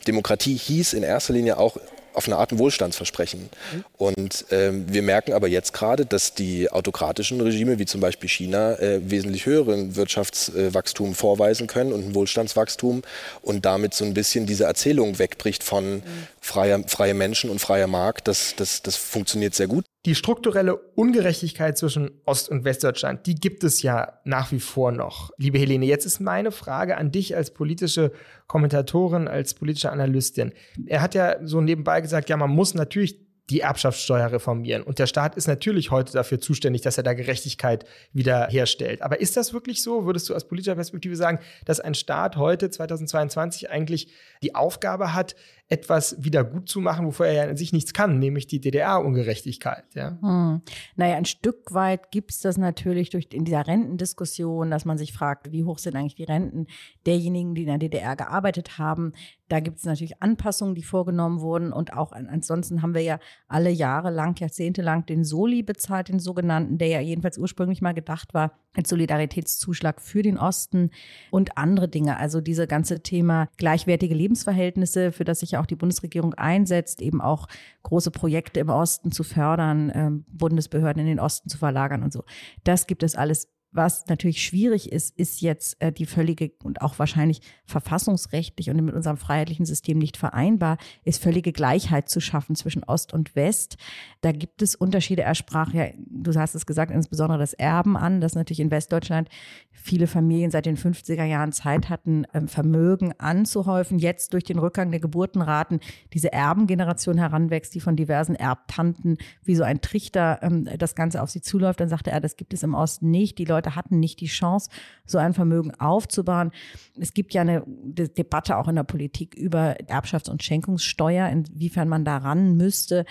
Demokratie 0.06 0.56
hieß 0.56 0.92
in 0.92 1.02
erster 1.02 1.32
Linie 1.32 1.58
auch 1.58 1.78
auf 2.14 2.26
eine 2.26 2.36
Art 2.36 2.52
ein 2.52 2.58
Wohlstandsversprechen. 2.58 3.40
Mhm. 3.40 3.84
Und 3.98 4.46
ähm, 4.50 4.86
wir 4.88 5.02
merken 5.02 5.32
aber 5.32 5.48
jetzt 5.48 5.72
gerade, 5.72 6.06
dass 6.06 6.34
die 6.34 6.70
autokratischen 6.70 7.40
Regime, 7.40 7.78
wie 7.78 7.86
zum 7.86 8.00
Beispiel 8.00 8.28
China, 8.28 8.78
äh, 8.78 9.00
wesentlich 9.10 9.46
höheren 9.46 9.96
Wirtschaftswachstum 9.96 11.14
vorweisen 11.14 11.66
können 11.66 11.92
und 11.92 12.08
ein 12.08 12.14
Wohlstandswachstum 12.14 13.02
und 13.42 13.64
damit 13.64 13.94
so 13.94 14.04
ein 14.04 14.14
bisschen 14.14 14.46
diese 14.46 14.64
Erzählung 14.64 15.18
wegbricht 15.18 15.64
von 15.64 15.96
mhm. 15.96 16.02
Freier, 16.44 16.82
freie 16.86 17.14
Menschen 17.14 17.48
und 17.48 17.58
freier 17.58 17.86
Markt. 17.86 18.28
Das, 18.28 18.54
das, 18.56 18.82
das 18.82 18.96
funktioniert 18.96 19.54
sehr 19.54 19.66
gut. 19.66 19.86
Die 20.04 20.14
strukturelle 20.14 20.76
Ungerechtigkeit 20.76 21.78
zwischen 21.78 22.10
Ost- 22.26 22.50
und 22.50 22.64
Westdeutschland, 22.64 23.26
die 23.26 23.34
gibt 23.34 23.64
es 23.64 23.80
ja 23.80 24.20
nach 24.24 24.52
wie 24.52 24.60
vor 24.60 24.92
noch. 24.92 25.30
Liebe 25.38 25.58
Helene, 25.58 25.86
jetzt 25.86 26.04
ist 26.04 26.20
meine 26.20 26.52
Frage 26.52 26.98
an 26.98 27.10
dich 27.10 27.34
als 27.34 27.54
politische 27.54 28.12
Kommentatorin, 28.46 29.26
als 29.26 29.54
politische 29.54 29.90
Analystin. 29.90 30.52
Er 30.86 31.00
hat 31.00 31.14
ja 31.14 31.36
so 31.42 31.62
nebenbei 31.62 32.02
gesagt, 32.02 32.28
ja, 32.28 32.36
man 32.36 32.50
muss 32.50 32.74
natürlich 32.74 33.24
die 33.50 33.60
Erbschaftssteuer 33.60 34.32
reformieren. 34.32 34.82
Und 34.82 34.98
der 34.98 35.06
Staat 35.06 35.36
ist 35.36 35.46
natürlich 35.46 35.90
heute 35.90 36.12
dafür 36.12 36.40
zuständig, 36.40 36.80
dass 36.82 36.96
er 36.96 37.02
da 37.02 37.12
Gerechtigkeit 37.12 37.84
wieder 38.12 38.48
herstellt. 38.48 39.02
Aber 39.02 39.20
ist 39.20 39.36
das 39.36 39.52
wirklich 39.52 39.82
so? 39.82 40.06
Würdest 40.06 40.28
du 40.28 40.34
aus 40.34 40.48
politischer 40.48 40.76
Perspektive 40.76 41.14
sagen, 41.14 41.38
dass 41.66 41.80
ein 41.80 41.94
Staat 41.94 42.36
heute, 42.36 42.70
2022, 42.70 43.70
eigentlich 43.70 44.12
die 44.42 44.54
Aufgabe 44.54 45.12
hat, 45.12 45.36
etwas 45.74 46.16
wieder 46.22 46.44
gut 46.44 46.68
zu 46.68 46.80
machen, 46.80 47.04
wofür 47.04 47.26
er 47.26 47.32
ja 47.32 47.50
an 47.50 47.56
sich 47.56 47.72
nichts 47.72 47.92
kann, 47.92 48.20
nämlich 48.20 48.46
die 48.46 48.60
DDR-Ungerechtigkeit. 48.60 49.84
Ja? 49.94 50.16
Hm. 50.20 50.62
Naja, 50.94 51.16
ein 51.16 51.24
Stück 51.24 51.74
weit 51.74 52.12
gibt 52.12 52.30
es 52.30 52.38
das 52.38 52.56
natürlich 52.56 53.10
durch 53.10 53.26
in 53.32 53.44
dieser 53.44 53.66
Rentendiskussion, 53.66 54.70
dass 54.70 54.84
man 54.84 54.98
sich 54.98 55.12
fragt, 55.12 55.50
wie 55.50 55.64
hoch 55.64 55.78
sind 55.78 55.96
eigentlich 55.96 56.14
die 56.14 56.24
Renten 56.24 56.68
derjenigen, 57.06 57.56
die 57.56 57.62
in 57.62 57.68
der 57.68 57.78
DDR 57.78 58.14
gearbeitet 58.14 58.78
haben. 58.78 59.12
Da 59.48 59.58
gibt 59.58 59.78
es 59.78 59.84
natürlich 59.84 60.22
Anpassungen, 60.22 60.76
die 60.76 60.84
vorgenommen 60.84 61.40
wurden. 61.40 61.72
Und 61.72 61.92
auch 61.92 62.12
ansonsten 62.12 62.80
haben 62.80 62.94
wir 62.94 63.02
ja 63.02 63.18
alle 63.48 63.70
Jahre 63.70 64.10
lang, 64.10 64.38
Jahrzehnte 64.38 64.80
lang 64.80 65.06
den 65.06 65.24
Soli 65.24 65.64
bezahlt, 65.64 66.08
den 66.08 66.20
sogenannten, 66.20 66.78
der 66.78 66.88
ja 66.88 67.00
jedenfalls 67.00 67.36
ursprünglich 67.36 67.82
mal 67.82 67.94
gedacht 67.94 68.32
war 68.32 68.52
als 68.76 68.88
Solidaritätszuschlag 68.88 70.00
für 70.00 70.22
den 70.22 70.38
Osten 70.38 70.90
und 71.30 71.56
andere 71.56 71.88
Dinge. 71.88 72.18
Also 72.18 72.40
diese 72.40 72.66
ganze 72.66 73.02
Thema 73.02 73.48
gleichwertige 73.56 74.14
Lebensverhältnisse, 74.14 75.12
für 75.12 75.24
das 75.24 75.40
sich 75.40 75.52
ja 75.52 75.60
auch 75.60 75.63
die 75.66 75.76
Bundesregierung 75.76 76.34
einsetzt, 76.34 77.00
eben 77.00 77.20
auch 77.20 77.46
große 77.82 78.10
Projekte 78.10 78.60
im 78.60 78.68
Osten 78.68 79.12
zu 79.12 79.22
fördern, 79.22 79.92
ähm, 79.94 80.24
Bundesbehörden 80.28 81.00
in 81.00 81.06
den 81.06 81.20
Osten 81.20 81.48
zu 81.48 81.58
verlagern 81.58 82.02
und 82.02 82.12
so. 82.12 82.24
Das 82.64 82.86
gibt 82.86 83.02
es 83.02 83.14
alles 83.14 83.53
was 83.74 84.06
natürlich 84.06 84.42
schwierig 84.42 84.92
ist, 84.92 85.18
ist 85.18 85.40
jetzt 85.40 85.80
äh, 85.82 85.92
die 85.92 86.06
völlige 86.06 86.52
und 86.62 86.80
auch 86.80 86.98
wahrscheinlich 86.98 87.40
verfassungsrechtlich 87.66 88.70
und 88.70 88.82
mit 88.84 88.94
unserem 88.94 89.16
freiheitlichen 89.16 89.66
System 89.66 89.98
nicht 89.98 90.16
vereinbar, 90.16 90.78
ist 91.02 91.22
völlige 91.22 91.52
Gleichheit 91.52 92.08
zu 92.08 92.20
schaffen 92.20 92.54
zwischen 92.54 92.84
Ost 92.84 93.12
und 93.12 93.34
West. 93.34 93.76
Da 94.20 94.32
gibt 94.32 94.62
es 94.62 94.74
Unterschiede. 94.74 95.22
Er 95.22 95.34
sprach 95.34 95.74
ja, 95.74 95.88
du 95.96 96.32
hast 96.34 96.54
es 96.54 96.66
gesagt, 96.66 96.92
insbesondere 96.92 97.38
das 97.38 97.52
Erben 97.52 97.96
an, 97.96 98.20
dass 98.20 98.34
natürlich 98.34 98.60
in 98.60 98.70
Westdeutschland 98.70 99.28
viele 99.72 100.06
Familien 100.06 100.50
seit 100.50 100.66
den 100.66 100.76
50er 100.76 101.24
Jahren 101.24 101.52
Zeit 101.52 101.90
hatten, 101.90 102.26
ähm, 102.32 102.48
Vermögen 102.48 103.12
anzuhäufen. 103.18 103.98
Jetzt 103.98 104.32
durch 104.34 104.44
den 104.44 104.58
Rückgang 104.58 104.90
der 104.92 105.00
Geburtenraten 105.00 105.80
diese 106.12 106.32
Erbengeneration 106.32 107.18
heranwächst, 107.18 107.74
die 107.74 107.80
von 107.80 107.96
diversen 107.96 108.36
Erbtanten 108.36 109.18
wie 109.42 109.56
so 109.56 109.64
ein 109.64 109.80
Trichter 109.80 110.38
ähm, 110.42 110.68
das 110.78 110.94
Ganze 110.94 111.22
auf 111.22 111.30
sie 111.30 111.42
zuläuft. 111.42 111.80
Dann 111.80 111.88
sagte 111.88 112.12
er, 112.12 112.20
das 112.20 112.36
gibt 112.36 112.54
es 112.54 112.62
im 112.62 112.74
Osten 112.74 113.10
nicht. 113.10 113.38
Die 113.38 113.44
Leute 113.44 113.63
Leute 113.64 113.76
hatten 113.76 114.00
nicht 114.00 114.20
die 114.20 114.26
Chance, 114.26 114.70
so 115.06 115.18
ein 115.18 115.34
Vermögen 115.34 115.72
aufzubauen. 115.78 116.50
Es 116.98 117.14
gibt 117.14 117.34
ja 117.34 117.42
eine 117.42 117.64
Debatte 117.66 118.56
auch 118.56 118.68
in 118.68 118.76
der 118.76 118.84
Politik 118.84 119.34
über 119.34 119.76
Erbschafts- 119.88 120.30
und 120.30 120.42
Schenkungssteuer, 120.42 121.28
inwiefern 121.28 121.88
man 121.88 122.04
daran 122.04 122.56
müsste, 122.56 123.04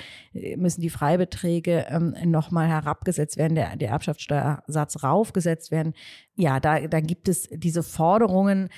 müssen 0.55 0.81
die 0.81 0.89
Freibeträge 0.89 1.85
ähm, 1.89 2.15
nochmal 2.25 2.67
herabgesetzt 2.67 3.37
werden, 3.37 3.55
der, 3.55 3.75
der 3.75 3.89
Erbschaftssteuersatz 3.89 5.03
raufgesetzt 5.03 5.71
werden. 5.71 5.93
Ja, 6.35 6.59
da, 6.59 6.87
da 6.87 6.99
gibt 6.99 7.27
es 7.27 7.49
diese 7.51 7.83
Forderungen, 7.83 8.69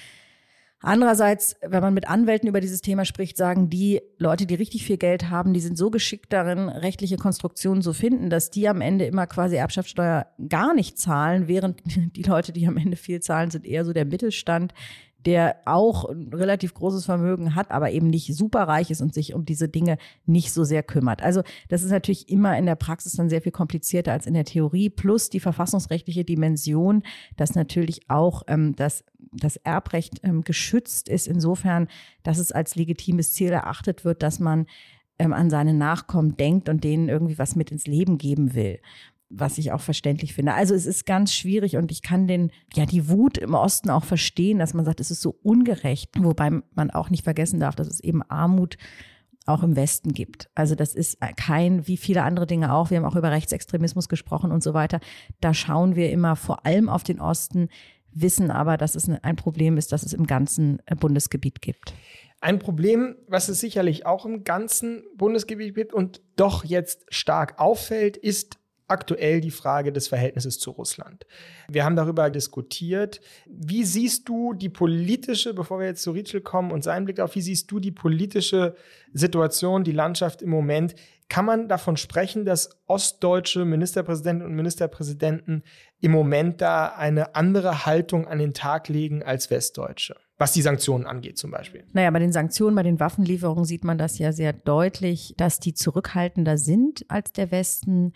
Andererseits, 0.85 1.55
wenn 1.61 1.81
man 1.81 1.95
mit 1.95 2.07
Anwälten 2.07 2.47
über 2.47 2.61
dieses 2.61 2.79
Thema 2.79 3.05
spricht, 3.05 3.37
sagen 3.37 3.71
die 3.71 4.03
Leute, 4.19 4.45
die 4.45 4.53
richtig 4.53 4.85
viel 4.85 4.97
Geld 4.97 5.31
haben, 5.31 5.51
die 5.51 5.59
sind 5.59 5.79
so 5.79 5.89
geschickt 5.89 6.31
darin, 6.31 6.69
rechtliche 6.69 7.17
Konstruktionen 7.17 7.81
zu 7.81 7.91
finden, 7.91 8.29
dass 8.29 8.51
die 8.51 8.69
am 8.69 8.81
Ende 8.81 9.05
immer 9.05 9.25
quasi 9.25 9.55
Erbschaftssteuer 9.55 10.27
gar 10.47 10.75
nicht 10.75 10.99
zahlen, 10.99 11.47
während 11.47 11.81
die 12.15 12.21
Leute, 12.21 12.53
die 12.53 12.67
am 12.67 12.77
Ende 12.77 12.97
viel 12.97 13.19
zahlen, 13.19 13.49
sind 13.49 13.65
eher 13.65 13.83
so 13.83 13.93
der 13.93 14.05
Mittelstand, 14.05 14.75
der 15.25 15.57
auch 15.65 16.05
ein 16.05 16.31
relativ 16.33 16.73
großes 16.73 17.05
Vermögen 17.05 17.55
hat, 17.55 17.71
aber 17.71 17.91
eben 17.91 18.07
nicht 18.07 18.35
superreich 18.35 18.91
ist 18.91 19.01
und 19.01 19.13
sich 19.13 19.33
um 19.33 19.45
diese 19.45 19.67
Dinge 19.67 19.97
nicht 20.25 20.53
so 20.53 20.63
sehr 20.63 20.83
kümmert. 20.83 21.23
Also 21.23 21.41
das 21.67 21.81
ist 21.81 21.91
natürlich 21.91 22.29
immer 22.29 22.57
in 22.57 22.65
der 22.65 22.75
Praxis 22.75 23.13
dann 23.13 23.29
sehr 23.29 23.41
viel 23.41 23.51
komplizierter 23.51 24.11
als 24.11 24.27
in 24.27 24.35
der 24.35 24.45
Theorie, 24.45 24.89
plus 24.89 25.29
die 25.29 25.39
verfassungsrechtliche 25.39 26.23
Dimension, 26.23 27.03
dass 27.37 27.55
natürlich 27.55 28.09
auch 28.09 28.43
ähm, 28.47 28.75
das, 28.75 29.03
das 29.31 29.57
Erbrecht 29.57 30.19
ähm, 30.23 30.43
geschützt 30.43 31.09
ist, 31.09 31.27
insofern, 31.27 31.87
dass 32.23 32.37
es 32.37 32.51
als 32.51 32.75
legitimes 32.75 33.33
Ziel 33.33 33.51
erachtet 33.51 34.05
wird, 34.05 34.21
dass 34.21 34.39
man 34.39 34.67
ähm, 35.17 35.33
an 35.33 35.49
seine 35.49 35.73
Nachkommen 35.73 36.37
denkt 36.37 36.69
und 36.69 36.83
denen 36.83 37.09
irgendwie 37.09 37.39
was 37.39 37.55
mit 37.55 37.71
ins 37.71 37.87
Leben 37.87 38.17
geben 38.17 38.53
will 38.53 38.79
was 39.37 39.57
ich 39.57 39.71
auch 39.71 39.81
verständlich 39.81 40.33
finde. 40.33 40.53
Also 40.53 40.73
es 40.73 40.85
ist 40.85 41.05
ganz 41.05 41.33
schwierig 41.33 41.77
und 41.77 41.91
ich 41.91 42.01
kann 42.01 42.27
den, 42.27 42.51
ja, 42.73 42.85
die 42.85 43.09
Wut 43.09 43.37
im 43.37 43.53
Osten 43.53 43.89
auch 43.89 44.03
verstehen, 44.03 44.59
dass 44.59 44.73
man 44.73 44.85
sagt, 44.85 44.99
es 44.99 45.11
ist 45.11 45.21
so 45.21 45.37
ungerecht, 45.43 46.11
wobei 46.17 46.61
man 46.73 46.91
auch 46.91 47.09
nicht 47.09 47.23
vergessen 47.23 47.59
darf, 47.59 47.75
dass 47.75 47.87
es 47.87 47.99
eben 47.99 48.23
Armut 48.23 48.77
auch 49.45 49.61
im 49.61 49.75
Westen 49.75 50.13
gibt. 50.13 50.49
Also 50.55 50.73
das 50.75 50.95
ist 50.95 51.19
kein, 51.37 51.87
wie 51.87 51.97
viele 51.97 52.23
andere 52.23 52.47
Dinge 52.47 52.73
auch, 52.73 52.89
wir 52.89 52.97
haben 52.97 53.05
auch 53.05 53.15
über 53.15 53.31
Rechtsextremismus 53.31 54.09
gesprochen 54.09 54.51
und 54.51 54.63
so 54.63 54.73
weiter. 54.73 54.99
Da 55.39 55.53
schauen 55.53 55.95
wir 55.95 56.11
immer 56.11 56.35
vor 56.35 56.65
allem 56.65 56.89
auf 56.89 57.03
den 57.03 57.19
Osten, 57.19 57.69
wissen 58.11 58.49
aber, 58.49 58.77
dass 58.77 58.95
es 58.95 59.09
ein 59.09 59.35
Problem 59.35 59.77
ist, 59.77 59.91
dass 59.91 60.03
es 60.03 60.13
im 60.13 60.25
ganzen 60.25 60.81
Bundesgebiet 60.99 61.61
gibt. 61.61 61.93
Ein 62.41 62.59
Problem, 62.59 63.15
was 63.27 63.49
es 63.49 63.59
sicherlich 63.59 64.05
auch 64.05 64.25
im 64.25 64.43
ganzen 64.43 65.03
Bundesgebiet 65.15 65.75
gibt 65.75 65.93
und 65.93 66.21
doch 66.35 66.63
jetzt 66.63 67.05
stark 67.09 67.59
auffällt, 67.59 68.17
ist 68.17 68.57
aktuell 68.87 69.41
die 69.41 69.51
Frage 69.51 69.91
des 69.91 70.07
Verhältnisses 70.07 70.59
zu 70.59 70.71
Russland. 70.71 71.25
Wir 71.67 71.83
haben 71.83 71.95
darüber 71.95 72.29
diskutiert. 72.29 73.19
Wie 73.47 73.83
siehst 73.83 74.29
du 74.29 74.53
die 74.53 74.69
politische, 74.69 75.53
bevor 75.53 75.79
wir 75.79 75.87
jetzt 75.87 76.03
zu 76.03 76.11
Ritschel 76.11 76.41
kommen 76.41 76.71
und 76.71 76.83
seinen 76.83 77.05
Blick 77.05 77.19
auf, 77.19 77.35
wie 77.35 77.41
siehst 77.41 77.71
du 77.71 77.79
die 77.79 77.91
politische 77.91 78.75
Situation, 79.13 79.83
die 79.83 79.91
Landschaft 79.91 80.41
im 80.41 80.49
Moment? 80.49 80.95
Kann 81.27 81.45
man 81.45 81.67
davon 81.67 81.97
sprechen, 81.97 82.45
dass 82.45 82.69
ostdeutsche 82.85 83.65
Ministerpräsidenten 83.65 84.45
und 84.45 84.53
Ministerpräsidenten 84.53 85.63
im 85.99 86.11
Moment 86.11 86.61
da 86.61 86.87
eine 86.87 87.35
andere 87.35 87.85
Haltung 87.85 88.27
an 88.27 88.37
den 88.37 88.53
Tag 88.53 88.89
legen 88.89 89.23
als 89.23 89.49
westdeutsche? 89.49 90.15
was 90.37 90.51
die 90.51 90.61
Sanktionen 90.61 91.05
angeht 91.05 91.37
zum 91.37 91.51
Beispiel. 91.51 91.85
Naja, 91.93 92.11
bei 92.11 92.19
den 92.19 92.33
Sanktionen, 92.33 92.75
bei 92.75 92.83
den 92.83 92.99
Waffenlieferungen 92.99 93.65
sieht 93.65 93.83
man 93.83 93.97
das 93.97 94.19
ja 94.19 94.33
sehr 94.33 94.51
deutlich, 94.51 95.33
dass 95.37 95.59
die 95.59 95.73
zurückhaltender 95.73 96.57
sind 96.57 97.05
als 97.07 97.31
der 97.31 97.51
Westen. 97.51 98.13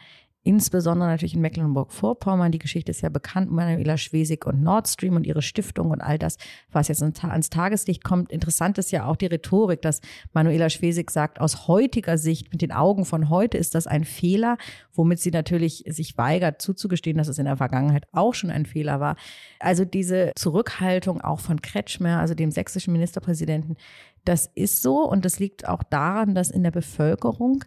Insbesondere 0.50 1.10
natürlich 1.10 1.36
in 1.36 1.42
Mecklenburg-Vorpommern. 1.42 2.52
Die 2.52 2.58
Geschichte 2.58 2.90
ist 2.90 3.02
ja 3.02 3.10
bekannt, 3.10 3.52
Manuela 3.52 3.98
Schwesig 3.98 4.48
und 4.48 4.64
Nord 4.64 4.88
Stream 4.88 5.16
und 5.16 5.28
ihre 5.28 5.44
Stiftung 5.44 5.92
und 5.92 6.02
all 6.02 6.18
das, 6.18 6.38
was 6.72 6.88
jetzt 6.88 7.04
ans 7.04 7.52
Tageslicht 7.52 8.04
kommt. 8.04 8.32
Interessant 8.32 8.80
ist 8.80 8.92
ja 8.92 9.06
auch 9.06 9.16
die 9.16 9.28
Rhetorik, 9.28 9.84
dass 9.84 10.02
Manuela 10.34 10.72
Schwesig 10.72 11.12
sagt, 11.12 11.40
aus 11.40 11.68
heutiger 11.68 12.18
Sicht, 12.18 12.52
mit 12.52 12.64
den 12.64 12.72
Augen 12.72 13.06
von 13.06 13.30
heute 13.30 13.60
ist 13.60 13.76
das 13.76 13.86
ein 13.86 14.06
Fehler, 14.06 14.58
womit 14.92 15.20
sie 15.20 15.30
natürlich 15.30 15.84
sich 15.88 16.18
weigert 16.18 16.64
zuzugestehen, 16.64 17.20
dass 17.20 17.28
es 17.28 17.38
in 17.38 17.46
der 17.46 17.58
Vergangenheit 17.58 18.08
auch 18.12 18.34
schon 18.34 18.50
ein 18.50 18.66
Fehler 18.66 19.00
war. 19.00 19.18
Also 19.60 19.86
diese 19.86 20.32
Zurückhaltung 20.36 21.22
auch 21.22 21.42
von 21.42 21.62
Kretschmer, 21.62 22.18
also 22.18 22.34
dem 22.34 22.50
sächsischen 22.50 22.92
Ministerpräsidenten, 22.92 23.78
das 24.30 24.46
ist 24.54 24.84
so 24.84 25.10
und 25.10 25.26
das 25.26 25.40
liegt 25.40 25.68
auch 25.68 25.82
daran, 25.82 26.36
dass 26.36 26.52
in 26.52 26.62
der 26.62 26.70
Bevölkerung 26.70 27.64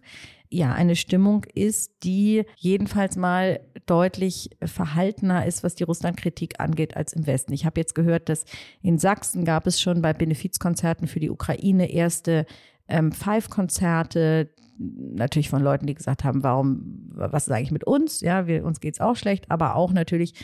ja 0.48 0.72
eine 0.72 0.94
Stimmung 0.94 1.44
ist, 1.54 2.04
die 2.04 2.44
jedenfalls 2.56 3.16
mal 3.16 3.58
deutlich 3.86 4.50
verhaltener 4.62 5.44
ist, 5.44 5.64
was 5.64 5.74
die 5.74 5.82
Russlandkritik 5.82 6.60
angeht, 6.60 6.96
als 6.96 7.14
im 7.14 7.26
Westen. 7.26 7.52
Ich 7.52 7.66
habe 7.66 7.80
jetzt 7.80 7.96
gehört, 7.96 8.28
dass 8.28 8.44
in 8.80 8.98
Sachsen 8.98 9.44
gab 9.44 9.66
es 9.66 9.80
schon 9.80 10.02
bei 10.02 10.12
Benefizkonzerten 10.12 11.08
für 11.08 11.18
die 11.18 11.30
Ukraine 11.30 11.90
erste 11.90 12.46
ähm, 12.86 13.10
Five-Konzerte, 13.10 14.50
natürlich 14.78 15.50
von 15.50 15.62
Leuten, 15.62 15.86
die 15.86 15.94
gesagt 15.94 16.22
haben, 16.22 16.44
warum, 16.44 17.10
was 17.12 17.48
ist 17.48 17.52
eigentlich 17.52 17.72
mit 17.72 17.84
uns? 17.84 18.20
Ja, 18.20 18.46
wir, 18.46 18.64
uns 18.64 18.78
geht's 18.78 19.00
auch 19.00 19.16
schlecht, 19.16 19.50
aber 19.50 19.74
auch 19.74 19.92
natürlich, 19.92 20.34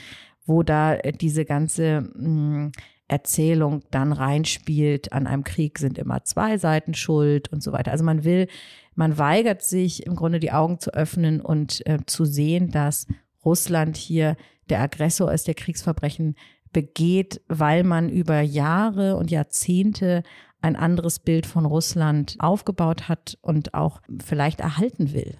wo 0.46 0.64
da 0.64 0.96
diese 0.96 1.44
ganze 1.44 2.10
mh, 2.14 2.16
hm, 2.16 2.72
Erzählung 3.08 3.82
dann 3.90 4.12
reinspielt, 4.12 5.12
an 5.12 5.26
einem 5.26 5.44
Krieg 5.44 5.78
sind 5.78 5.98
immer 5.98 6.24
zwei 6.24 6.58
Seiten 6.58 6.94
schuld 6.94 7.50
und 7.50 7.62
so 7.62 7.72
weiter. 7.72 7.90
Also 7.90 8.04
man 8.04 8.22
will, 8.24 8.48
man 8.94 9.18
weigert 9.18 9.62
sich 9.62 10.06
im 10.06 10.14
Grunde 10.14 10.40
die 10.40 10.52
Augen 10.52 10.78
zu 10.78 10.92
öffnen 10.92 11.40
und 11.40 11.84
äh, 11.86 11.98
zu 12.06 12.26
sehen, 12.26 12.70
dass 12.70 13.06
Russland 13.44 13.96
hier 13.96 14.36
der 14.68 14.80
Aggressor 14.80 15.32
ist, 15.32 15.46
der 15.46 15.54
Kriegsverbrechen 15.54 16.36
begeht, 16.72 17.40
weil 17.48 17.82
man 17.82 18.10
über 18.10 18.40
Jahre 18.40 19.16
und 19.16 19.30
Jahrzehnte 19.30 20.22
ein 20.60 20.76
anderes 20.76 21.18
Bild 21.18 21.46
von 21.46 21.64
Russland 21.64 22.36
aufgebaut 22.40 23.08
hat 23.08 23.38
und 23.40 23.74
auch 23.74 24.00
vielleicht 24.24 24.60
erhalten 24.60 25.12
will. 25.12 25.38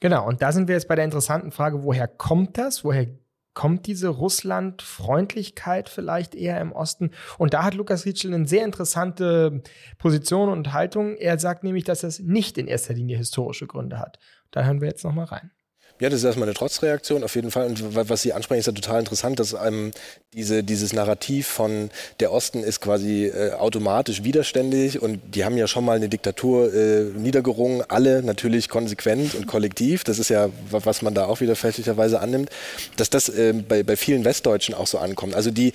Genau, 0.00 0.26
und 0.26 0.42
da 0.42 0.52
sind 0.52 0.68
wir 0.68 0.74
jetzt 0.74 0.88
bei 0.88 0.96
der 0.96 1.04
interessanten 1.04 1.52
Frage, 1.52 1.82
woher 1.82 2.08
kommt 2.08 2.58
das? 2.58 2.84
Woher 2.84 3.06
kommt 3.56 3.86
diese 3.86 4.08
Russland-Freundlichkeit 4.08 5.88
vielleicht 5.88 6.34
eher 6.34 6.60
im 6.60 6.72
Osten. 6.72 7.10
Und 7.38 7.54
da 7.54 7.64
hat 7.64 7.74
Lukas 7.74 8.04
Rietschel 8.04 8.32
eine 8.32 8.46
sehr 8.46 8.66
interessante 8.66 9.62
Position 9.96 10.50
und 10.50 10.74
Haltung. 10.74 11.16
Er 11.16 11.38
sagt 11.38 11.64
nämlich, 11.64 11.84
dass 11.84 12.02
das 12.02 12.20
nicht 12.20 12.58
in 12.58 12.68
erster 12.68 12.92
Linie 12.92 13.16
historische 13.16 13.66
Gründe 13.66 13.98
hat. 13.98 14.18
Da 14.50 14.62
hören 14.62 14.82
wir 14.82 14.88
jetzt 14.88 15.04
nochmal 15.04 15.24
rein. 15.24 15.50
Ja, 15.98 16.10
das 16.10 16.18
ist 16.18 16.24
erstmal 16.24 16.46
eine 16.46 16.54
Trotzreaktion 16.54 17.24
auf 17.24 17.34
jeden 17.34 17.50
Fall. 17.50 17.66
Und 17.66 17.94
was 17.94 18.20
Sie 18.20 18.34
ansprechen, 18.34 18.60
ist 18.60 18.66
ja 18.66 18.72
total 18.72 19.00
interessant, 19.00 19.40
dass 19.40 19.54
einem 19.54 19.92
diese, 20.34 20.62
dieses 20.62 20.92
Narrativ 20.92 21.46
von 21.46 21.90
der 22.20 22.32
Osten 22.32 22.62
ist 22.62 22.82
quasi 22.82 23.26
äh, 23.26 23.52
automatisch 23.52 24.22
widerständig 24.22 25.00
und 25.00 25.20
die 25.34 25.46
haben 25.46 25.56
ja 25.56 25.66
schon 25.66 25.86
mal 25.86 25.96
eine 25.96 26.10
Diktatur 26.10 26.74
äh, 26.74 27.04
niedergerungen, 27.04 27.82
alle 27.88 28.22
natürlich 28.22 28.68
konsequent 28.68 29.34
und 29.34 29.46
kollektiv. 29.46 30.04
Das 30.04 30.18
ist 30.18 30.28
ja, 30.28 30.50
was 30.70 31.00
man 31.00 31.14
da 31.14 31.24
auch 31.24 31.40
wieder 31.40 31.56
fälschlicherweise 31.56 32.20
annimmt, 32.20 32.50
dass 32.98 33.08
das 33.08 33.30
äh, 33.30 33.54
bei, 33.54 33.82
bei 33.82 33.96
vielen 33.96 34.26
Westdeutschen 34.26 34.74
auch 34.74 34.86
so 34.86 34.98
ankommt. 34.98 35.34
Also 35.34 35.50
die, 35.50 35.72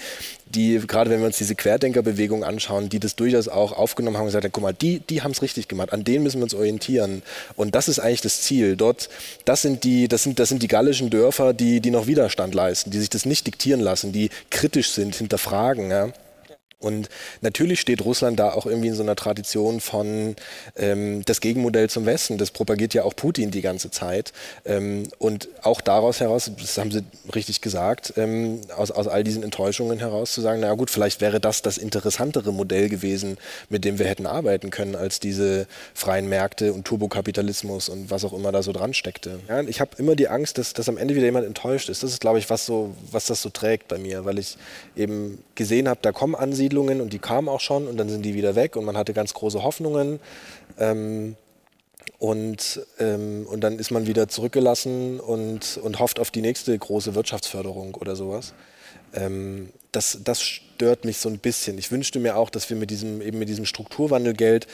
die, 0.51 0.81
gerade 0.85 1.09
wenn 1.09 1.19
wir 1.19 1.27
uns 1.27 1.37
diese 1.37 1.55
Querdenkerbewegung 1.55 2.43
anschauen, 2.43 2.89
die 2.89 2.99
das 2.99 3.15
durchaus 3.15 3.47
auch 3.47 3.71
aufgenommen 3.71 4.17
haben 4.17 4.23
und 4.23 4.27
gesagt 4.27 4.43
haben, 4.43 4.51
guck 4.51 4.63
mal, 4.63 4.73
die, 4.73 4.99
die 4.99 5.21
haben 5.21 5.31
es 5.31 5.41
richtig 5.41 5.67
gemacht, 5.67 5.93
an 5.93 6.03
denen 6.03 6.23
müssen 6.23 6.39
wir 6.39 6.43
uns 6.43 6.53
orientieren. 6.53 7.23
Und 7.55 7.75
das 7.75 7.87
ist 7.87 7.99
eigentlich 7.99 8.21
das 8.21 8.41
Ziel. 8.41 8.75
Dort, 8.75 9.09
das 9.45 9.61
sind 9.61 9.83
die, 9.83 10.07
das 10.07 10.23
sind, 10.23 10.39
das 10.39 10.49
sind 10.49 10.61
die 10.61 10.67
gallischen 10.67 11.09
Dörfer, 11.09 11.53
die, 11.53 11.79
die 11.81 11.91
noch 11.91 12.07
Widerstand 12.07 12.53
leisten, 12.53 12.91
die 12.91 12.99
sich 12.99 13.09
das 13.09 13.25
nicht 13.25 13.47
diktieren 13.47 13.81
lassen, 13.81 14.11
die 14.11 14.29
kritisch 14.49 14.91
sind, 14.91 15.15
hinterfragen. 15.15 15.89
Ja. 15.89 16.09
Und 16.81 17.09
natürlich 17.41 17.79
steht 17.79 18.03
Russland 18.03 18.39
da 18.39 18.53
auch 18.53 18.65
irgendwie 18.65 18.89
in 18.89 18.95
so 18.95 19.03
einer 19.03 19.15
Tradition 19.15 19.79
von 19.79 20.35
ähm, 20.75 21.23
das 21.25 21.41
Gegenmodell 21.41 21.89
zum 21.89 22.05
Westen. 22.05 22.37
Das 22.37 22.51
propagiert 22.51 22.93
ja 22.93 23.03
auch 23.03 23.15
Putin 23.15 23.51
die 23.51 23.61
ganze 23.61 23.91
Zeit. 23.91 24.33
Ähm, 24.65 25.03
und 25.19 25.47
auch 25.61 25.81
daraus 25.81 26.19
heraus, 26.19 26.51
das 26.59 26.77
haben 26.77 26.91
Sie 26.91 27.03
richtig 27.33 27.61
gesagt, 27.61 28.13
ähm, 28.17 28.61
aus, 28.75 28.91
aus 28.91 29.07
all 29.07 29.23
diesen 29.23 29.43
Enttäuschungen 29.43 29.99
heraus 29.99 30.33
zu 30.33 30.41
sagen, 30.41 30.61
na 30.61 30.73
gut, 30.73 30.89
vielleicht 30.89 31.21
wäre 31.21 31.39
das 31.39 31.61
das 31.61 31.77
interessantere 31.77 32.51
Modell 32.51 32.89
gewesen, 32.89 33.37
mit 33.69 33.85
dem 33.85 33.99
wir 33.99 34.07
hätten 34.07 34.25
arbeiten 34.25 34.69
können, 34.71 34.95
als 34.95 35.19
diese 35.19 35.67
freien 35.93 36.27
Märkte 36.27 36.73
und 36.73 36.85
Turbokapitalismus 36.85 37.89
und 37.89 38.09
was 38.09 38.25
auch 38.25 38.33
immer 38.33 38.51
da 38.51 38.63
so 38.63 38.71
dran 38.71 38.93
steckte. 38.93 39.39
Ja, 39.47 39.61
ich 39.61 39.79
habe 39.79 39.91
immer 39.97 40.15
die 40.15 40.27
Angst, 40.27 40.57
dass, 40.57 40.73
dass 40.73 40.89
am 40.89 40.97
Ende 40.97 41.15
wieder 41.15 41.25
jemand 41.25 41.45
enttäuscht 41.45 41.89
ist. 41.89 42.03
Das 42.03 42.11
ist, 42.11 42.21
glaube 42.21 42.39
ich, 42.39 42.49
was, 42.49 42.65
so, 42.65 42.95
was 43.11 43.25
das 43.25 43.41
so 43.41 43.49
trägt 43.49 43.87
bei 43.87 43.97
mir, 43.97 44.25
weil 44.25 44.39
ich 44.39 44.57
eben 44.95 45.43
gesehen 45.55 45.87
habe, 45.87 45.99
da 46.01 46.11
kommen 46.11 46.35
Ansiedlungen, 46.35 46.70
Siedlungen 46.71 47.01
und 47.01 47.11
die 47.11 47.19
kamen 47.19 47.49
auch 47.49 47.59
schon 47.59 47.87
und 47.87 47.97
dann 47.97 48.09
sind 48.09 48.23
die 48.23 48.33
wieder 48.33 48.55
weg 48.55 48.75
und 48.75 48.85
man 48.85 48.97
hatte 48.97 49.13
ganz 49.13 49.33
große 49.33 49.61
Hoffnungen. 49.61 50.19
Ähm, 50.79 51.35
und, 52.17 52.81
ähm, 52.99 53.45
und 53.49 53.61
dann 53.61 53.77
ist 53.77 53.91
man 53.91 54.07
wieder 54.07 54.27
zurückgelassen 54.27 55.19
und, 55.19 55.79
und 55.83 55.99
hofft 55.99 56.19
auf 56.19 56.31
die 56.31 56.41
nächste 56.41 56.77
große 56.77 57.13
Wirtschaftsförderung 57.15 57.95
oder 57.95 58.15
sowas. 58.15 58.53
Ähm, 59.13 59.69
das, 59.91 60.19
das 60.23 60.41
stört 60.41 61.03
mich 61.03 61.17
so 61.17 61.29
ein 61.29 61.39
bisschen. 61.39 61.77
Ich 61.77 61.91
wünschte 61.91 62.19
mir 62.19 62.37
auch, 62.37 62.49
dass 62.49 62.69
wir 62.69 62.77
mit 62.77 62.89
diesem, 62.89 63.21
eben 63.21 63.39
mit 63.39 63.49
diesem 63.49 63.65
Strukturwandelgeld 63.65 64.67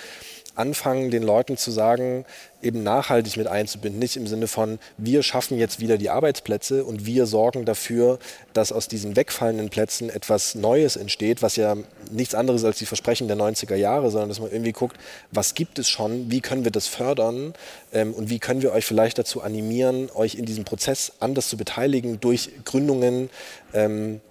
anfangen, 0.57 1.11
den 1.11 1.23
Leuten 1.23 1.57
zu 1.57 1.71
sagen, 1.71 2.25
eben 2.61 2.83
nachhaltig 2.83 3.37
mit 3.37 3.47
einzubinden. 3.47 3.99
Nicht 3.99 4.17
im 4.17 4.27
Sinne 4.27 4.47
von, 4.47 4.79
wir 4.97 5.23
schaffen 5.23 5.57
jetzt 5.57 5.79
wieder 5.79 5.97
die 5.97 6.09
Arbeitsplätze 6.09 6.83
und 6.83 7.05
wir 7.05 7.25
sorgen 7.25 7.65
dafür, 7.65 8.19
dass 8.53 8.71
aus 8.71 8.87
diesen 8.87 9.15
wegfallenden 9.15 9.69
Plätzen 9.69 10.09
etwas 10.09 10.55
Neues 10.55 10.95
entsteht, 10.95 11.41
was 11.41 11.55
ja 11.55 11.75
nichts 12.11 12.33
anderes 12.35 12.63
als 12.63 12.77
die 12.77 12.85
Versprechen 12.85 13.27
der 13.27 13.37
90er 13.37 13.75
Jahre, 13.75 14.09
sondern 14.09 14.29
dass 14.29 14.39
man 14.39 14.51
irgendwie 14.51 14.71
guckt, 14.71 14.97
was 15.31 15.53
gibt 15.53 15.79
es 15.79 15.87
schon, 15.87 16.31
wie 16.31 16.41
können 16.41 16.63
wir 16.63 16.71
das 16.71 16.87
fördern 16.87 17.53
ähm, 17.93 18.13
und 18.13 18.29
wie 18.29 18.39
können 18.39 18.61
wir 18.61 18.73
euch 18.73 18.85
vielleicht 18.85 19.17
dazu 19.17 19.41
animieren, 19.41 20.09
euch 20.15 20.35
in 20.35 20.45
diesem 20.45 20.65
Prozess 20.65 21.13
anders 21.19 21.49
zu 21.49 21.57
beteiligen 21.57 22.19
durch 22.19 22.51
Gründungen. 22.65 23.29
Ähm, 23.73 24.21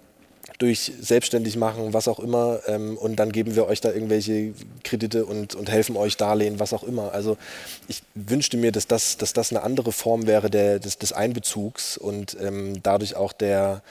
durch 0.57 0.91
selbstständig 0.99 1.55
machen, 1.55 1.93
was 1.93 2.07
auch 2.07 2.19
immer. 2.19 2.59
Ähm, 2.67 2.97
und 2.97 3.17
dann 3.17 3.31
geben 3.31 3.55
wir 3.55 3.67
euch 3.67 3.81
da 3.81 3.91
irgendwelche 3.91 4.53
Kredite 4.83 5.25
und, 5.25 5.55
und 5.55 5.69
helfen 5.69 5.95
euch 5.95 6.17
Darlehen, 6.17 6.59
was 6.59 6.73
auch 6.73 6.83
immer. 6.83 7.13
Also 7.13 7.37
ich 7.87 8.01
wünschte 8.15 8.57
mir, 8.57 8.71
dass 8.71 8.87
das, 8.87 9.17
dass 9.17 9.33
das 9.33 9.51
eine 9.51 9.61
andere 9.63 9.91
Form 9.91 10.25
wäre 10.25 10.49
der, 10.49 10.79
des, 10.79 10.97
des 10.97 11.13
Einbezugs 11.13 11.97
und 11.97 12.35
ähm, 12.41 12.81
dadurch 12.81 13.15
auch 13.15 13.33
der, 13.33 13.83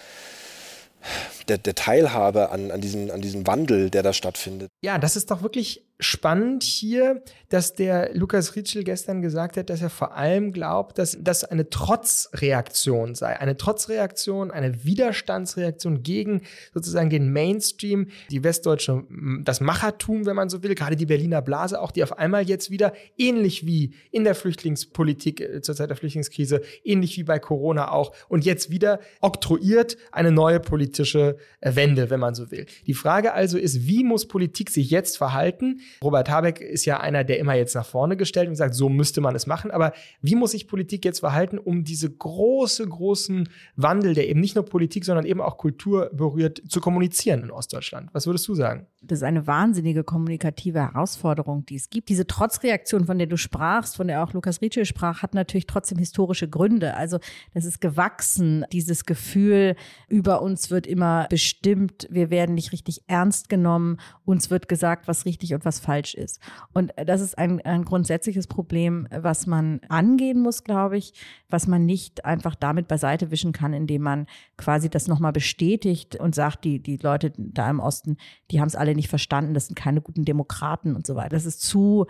der, 1.48 1.59
der 1.59 1.74
Teilhabe 1.74 2.50
an, 2.50 2.70
an, 2.70 2.81
diesem, 2.81 3.11
an 3.11 3.20
diesem 3.20 3.46
Wandel, 3.46 3.90
der 3.90 4.02
da 4.02 4.12
stattfindet. 4.12 4.68
Ja, 4.83 4.98
das 4.98 5.14
ist 5.14 5.31
doch 5.31 5.42
wirklich 5.42 5.86
spannend 5.98 6.62
hier, 6.62 7.22
dass 7.48 7.74
der 7.74 8.14
Lukas 8.14 8.54
Ritschel 8.54 8.85
gestern 8.85 9.22
gesagt 9.22 9.56
hat, 9.56 9.70
dass 9.70 9.80
er 9.80 9.88
vor 9.88 10.14
allem 10.14 10.52
glaubt, 10.52 10.98
dass 10.98 11.16
das 11.20 11.44
eine 11.44 11.70
Trotzreaktion 11.70 13.14
sei. 13.14 13.38
Eine 13.38 13.56
Trotzreaktion, 13.56 14.50
eine 14.50 14.85
Widerstandsreaktion 14.85 16.02
gegen 16.02 16.42
sozusagen 16.74 17.09
den 17.09 17.32
Mainstream, 17.32 18.09
die 18.30 18.44
westdeutsche, 18.44 19.04
das 19.42 19.61
Machertum, 19.61 20.26
wenn 20.26 20.37
man 20.37 20.50
so 20.50 20.62
will, 20.62 20.74
gerade 20.74 20.96
die 20.96 21.06
Berliner 21.06 21.40
Blase 21.40 21.80
auch, 21.80 21.92
die 21.92 22.02
auf 22.02 22.18
einmal 22.18 22.42
jetzt 22.42 22.70
wieder 22.70 22.92
ähnlich 23.16 23.64
wie 23.64 23.94
in 24.11 24.24
der 24.24 24.35
Flüchtlingspolitik 24.35 25.40
äh, 25.40 25.61
zur 25.62 25.74
Zeit 25.74 25.88
der 25.88 25.96
Flüchtlingskrise, 25.96 26.61
ähnlich 26.85 27.16
wie 27.16 27.24
bei 27.24 27.38
Corona 27.38 27.90
auch 27.90 28.14
und 28.28 28.44
jetzt 28.44 28.70
wieder 28.70 29.00
oktroyiert 29.20 29.96
eine 30.12 30.32
neue 30.32 30.61
politische 30.61 31.37
äh, 31.61 31.74
Wende, 31.74 32.11
wenn 32.11 32.20
man 32.20 32.35
so 32.35 32.50
will. 32.50 32.66
Die 32.87 32.94
Frage 32.94 33.32
also 33.32 33.56
ist, 33.56 33.87
wie 33.87 34.04
muss 34.04 34.28
Politik 34.28 34.70
sich 34.70 34.90
jetzt 34.90 35.16
verhalten? 35.16 35.80
Robert 36.03 36.31
Habeck 36.31 36.61
ist 36.61 36.85
ja 36.85 37.01
einer, 37.01 37.25
der 37.25 37.38
immer 37.38 37.55
jetzt 37.55 37.75
nach 37.75 37.87
vorne 37.87 38.16
gestellt 38.16 38.49
und 38.49 38.57
sagt, 38.57 38.75
so 38.75 38.88
müsste 38.88 39.20
man 39.20 39.35
es 39.35 39.46
machen. 39.46 39.70
Aber 39.70 39.92
wie 40.20 40.35
muss 40.35 40.53
sich 40.53 40.68
Politik 40.68 41.05
jetzt 41.05 41.20
verhalten, 41.20 41.59
um 41.59 41.85
diese 41.85 42.11
große, 42.11 42.87
großen 42.87 43.49
Wandel, 43.77 44.14
der 44.14 44.29
eben 44.29 44.40
nicht 44.40 44.55
nur 44.55 44.64
Politik, 44.64 45.05
sondern 45.05 45.27
eben 45.27 45.40
auch 45.40 45.57
Kultur 45.57 46.11
berührt, 46.12 46.62
zu 46.68 46.81
kommunizieren 46.81 47.42
in 47.42 47.51
Ostdeutschland? 47.51 48.11
Was 48.12 48.27
würdest 48.27 48.46
du 48.49 48.55
sagen? 48.55 48.87
Das 49.07 49.21
ist 49.21 49.23
eine 49.23 49.47
wahnsinnige 49.47 50.05
kommunikative 50.05 50.81
Herausforderung, 50.81 51.64
die 51.66 51.77
es 51.77 51.90
gibt. 51.90 52.09
Diese 52.09 52.27
Trotzreaktion, 52.27 53.07
von 53.07 53.19
der 53.19 53.27
du 53.27 53.37
sprachst, 53.37 53.97
von 53.97 54.09
der 54.09 54.23
auch 54.23 54.33
Lukas 54.33 54.61
Rietschel 54.61 54.85
sprach, 54.85 55.23
hat 55.23 55.35
natürlich 55.35 55.66
trotzdem 55.66 55.99
historische 55.99 56.49
Gründe. 56.49 56.95
Also 56.95 57.19
das 57.55 57.64
ist 57.64 57.81
gewachsen, 57.81 58.64
dieses 58.73 59.05
Gefühl, 59.05 59.77
über 60.09 60.42
uns 60.42 60.71
wird 60.71 60.87
immer 60.87 61.27
bestimmt, 61.29 62.07
wir 62.11 62.31
werden 62.31 62.55
nicht 62.55 62.73
richtig 62.73 63.03
ernst 63.07 63.49
genommen, 63.49 63.99
uns 64.25 64.51
wird 64.51 64.69
gesagt, 64.69 65.09
was 65.09 65.25
richtig 65.25 65.55
und 65.55 65.64
was 65.64 65.79
falsch 65.79 66.14
ist. 66.14 66.40
Und 66.73 66.92
das 66.97 67.21
ist 67.21 67.38
ein, 67.38 67.61
ein 67.62 67.85
grundsätzliches 67.85 68.47
Problem, 68.47 69.07
was 69.11 69.47
man 69.47 69.81
angehen 69.88 70.40
muss, 70.40 70.64
glaube 70.64 70.97
ich, 70.97 71.14
was 71.49 71.66
man 71.66 71.87
nicht 71.87 72.25
einfach 72.25 72.55
damit 72.55 72.88
beiseite 72.88 73.31
wischen 73.31 73.53
kann, 73.53 73.73
indem 73.73 74.03
man 74.03 74.27
quasi 74.57 74.90
das 74.90 75.07
nochmal 75.07 75.33
bestätigt 75.33 76.16
und 76.16 76.35
sagt, 76.35 76.64
die, 76.64 76.81
die 76.81 76.97
Leute 76.97 77.33
da 77.37 77.71
im 77.71 77.81
Osten, 77.81 78.16
die 78.51 78.61
haben 78.61 78.69
es 78.69 78.77
alle 78.77 78.95
nicht 78.96 79.09
verstanden, 79.09 79.54
das 79.54 79.66
sind 79.66 79.76
keine 79.76 80.00
guten 80.00 80.24
Demokraten 80.24 80.96
und 80.96 81.06
so 81.06 81.14
weiter. 81.14 81.30
Das 81.30 81.46
ist 81.46 81.62
zu 81.62 82.06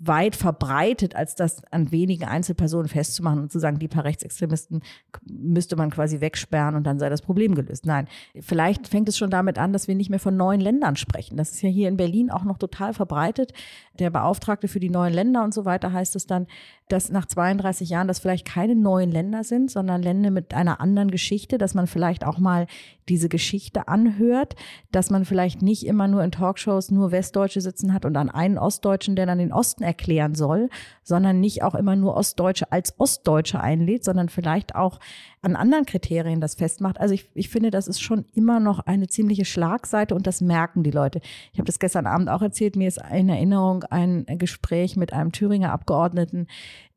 weit 0.00 0.36
verbreitet, 0.36 1.16
als 1.16 1.34
das 1.34 1.62
an 1.70 1.90
wenigen 1.90 2.24
Einzelpersonen 2.24 2.88
festzumachen 2.88 3.40
und 3.40 3.52
zu 3.52 3.58
sagen, 3.58 3.78
die 3.78 3.88
paar 3.88 4.04
Rechtsextremisten 4.04 4.82
müsste 5.24 5.76
man 5.76 5.90
quasi 5.90 6.20
wegsperren 6.20 6.74
und 6.74 6.84
dann 6.84 6.98
sei 6.98 7.08
das 7.08 7.22
Problem 7.22 7.54
gelöst. 7.54 7.86
Nein, 7.86 8.06
vielleicht 8.40 8.88
fängt 8.88 9.08
es 9.08 9.18
schon 9.18 9.30
damit 9.30 9.58
an, 9.58 9.72
dass 9.72 9.88
wir 9.88 9.94
nicht 9.94 10.10
mehr 10.10 10.20
von 10.20 10.36
neuen 10.36 10.60
Ländern 10.60 10.96
sprechen. 10.96 11.36
Das 11.36 11.50
ist 11.50 11.62
ja 11.62 11.68
hier 11.68 11.88
in 11.88 11.96
Berlin 11.96 12.30
auch 12.30 12.44
noch 12.44 12.58
total 12.58 12.94
verbreitet. 12.94 13.52
Der 13.98 14.10
Beauftragte 14.10 14.68
für 14.68 14.80
die 14.80 14.90
neuen 14.90 15.12
Länder 15.12 15.42
und 15.42 15.52
so 15.52 15.64
weiter 15.64 15.92
heißt 15.92 16.14
es 16.16 16.26
dann, 16.26 16.46
dass 16.88 17.10
nach 17.10 17.26
32 17.26 17.90
Jahren 17.90 18.08
das 18.08 18.18
vielleicht 18.18 18.46
keine 18.46 18.74
neuen 18.74 19.10
Länder 19.10 19.44
sind, 19.44 19.70
sondern 19.70 20.02
Länder 20.02 20.30
mit 20.30 20.54
einer 20.54 20.80
anderen 20.80 21.10
Geschichte, 21.10 21.58
dass 21.58 21.74
man 21.74 21.86
vielleicht 21.86 22.24
auch 22.24 22.38
mal 22.38 22.66
diese 23.08 23.28
Geschichte 23.28 23.88
anhört, 23.88 24.54
dass 24.90 25.10
man 25.10 25.24
vielleicht 25.24 25.62
nicht 25.62 25.86
immer 25.86 26.08
nur 26.08 26.22
in 26.22 26.30
Talkshows 26.30 26.90
nur 26.90 27.10
Westdeutsche 27.10 27.60
sitzen 27.60 27.92
hat 27.92 28.04
und 28.04 28.14
dann 28.14 28.30
einen 28.30 28.58
Ostdeutschen, 28.58 29.16
der 29.16 29.26
dann 29.26 29.38
den 29.38 29.52
Osten 29.52 29.82
erklären 29.88 30.34
soll, 30.34 30.68
sondern 31.02 31.40
nicht 31.40 31.62
auch 31.62 31.74
immer 31.74 31.96
nur 31.96 32.14
Ostdeutsche 32.14 32.70
als 32.70 32.94
Ostdeutsche 33.00 33.60
einlädt, 33.60 34.04
sondern 34.04 34.28
vielleicht 34.28 34.74
auch 34.74 35.00
an 35.40 35.56
anderen 35.56 35.86
Kriterien 35.86 36.40
das 36.40 36.56
festmacht. 36.56 37.00
Also 37.00 37.14
ich, 37.14 37.28
ich 37.34 37.48
finde, 37.48 37.70
das 37.70 37.88
ist 37.88 38.00
schon 38.00 38.26
immer 38.34 38.60
noch 38.60 38.80
eine 38.80 39.08
ziemliche 39.08 39.44
Schlagseite 39.44 40.14
und 40.14 40.26
das 40.26 40.40
merken 40.40 40.82
die 40.82 40.90
Leute. 40.90 41.20
Ich 41.52 41.58
habe 41.58 41.66
das 41.66 41.78
gestern 41.78 42.06
Abend 42.06 42.28
auch 42.28 42.42
erzählt, 42.42 42.76
mir 42.76 42.88
ist 42.88 43.00
in 43.12 43.28
Erinnerung 43.28 43.84
ein 43.84 44.26
Gespräch 44.26 44.96
mit 44.96 45.12
einem 45.12 45.32
Thüringer 45.32 45.72
Abgeordneten, 45.72 46.46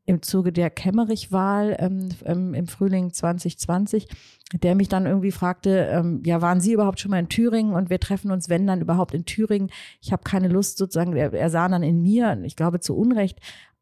im 0.06 0.22
Zuge 0.22 0.52
der 0.52 0.70
Kemmerich-Wahl 0.70 1.78
ähm, 1.80 2.10
ähm, 2.26 2.54
im 2.54 2.68
Frühling 2.68 3.14
2020, 3.14 4.08
der 4.54 4.76
mich 4.76 4.90
dann 4.90 5.06
irgendwie 5.06 5.32
fragte, 5.32 5.88
ähm, 5.92 6.22
ja, 6.26 6.42
waren 6.42 6.60
Sie 6.60 6.74
überhaupt 6.74 7.00
schon 7.00 7.12
mal 7.12 7.20
in 7.20 7.30
Thüringen 7.30 7.74
und 7.74 7.90
wir 7.90 8.00
treffen 8.00 8.32
uns, 8.32 8.50
wenn 8.50 8.68
dann 8.68 8.82
überhaupt 8.82 9.14
in 9.14 9.26
Thüringen. 9.26 9.70
Ich 10.02 10.12
habe 10.12 10.24
keine 10.24 10.48
Lust 10.48 10.78
sozusagen, 10.78 11.16
er, 11.16 11.34
er 11.34 11.50
sah 11.50 11.68
dann 11.68 11.84
in 11.84 12.02
mir, 12.02 12.40
ich 12.44 12.56
glaube 12.56 12.80
zu 12.80 12.98
Unrecht, 12.98 13.40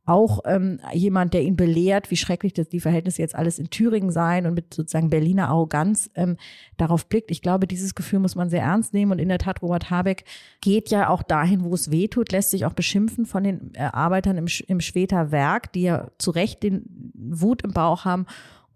auch 0.10 0.39
ähm, 0.45 0.80
jemand, 0.91 1.34
der 1.34 1.43
ihn 1.43 1.56
belehrt, 1.56 2.10
wie 2.10 2.17
schrecklich 2.17 2.54
das 2.54 2.67
die 2.67 2.80
Verhältnisse 2.80 3.22
jetzt 3.22 3.36
alles 3.36 3.60
in 3.60 3.69
Thüringen 3.69 4.12
seien 4.12 4.48
und 4.48 4.56
mit 4.56 4.74
sozusagen 4.74 5.10
Berliner 5.10 5.50
Arroganz 5.50 6.10
ähm, 6.15 6.38
darauf 6.78 7.06
blickt. 7.06 7.30
Ich 7.32 7.41
glaube, 7.41 7.67
dieses 7.67 7.93
Gefühl 7.93 8.19
muss 8.19 8.36
man 8.36 8.50
sehr 8.50 8.63
ernst 8.63 8.93
nehmen 8.93 9.12
und 9.12 9.19
in 9.19 9.30
der 9.30 9.38
Tat, 9.38 9.62
Robert 9.62 9.91
Habeck 9.91 10.26
geht 10.62 10.89
ja 10.89 11.10
auch 11.10 11.22
dahin, 11.22 11.63
wo 11.63 11.74
es 11.74 11.91
weh 11.91 12.08
tut, 12.08 12.32
lässt 12.32 12.52
sich 12.52 12.65
auch 12.65 12.74
beschimpfen 12.74 13.26
von 13.26 13.43
den 13.43 13.72
äh, 13.76 13.84
Arbeitern 13.84 14.38
im, 14.38 14.48
im 14.67 14.82
Schweter 14.82 15.32
Werk, 15.32 15.72
die 15.74 15.84
ja 15.84 16.08
zu 16.17 16.32
Recht 16.32 16.63
den 16.63 17.12
Wut 17.13 17.62
im 17.62 17.72
Bauch 17.72 18.04
haben 18.04 18.26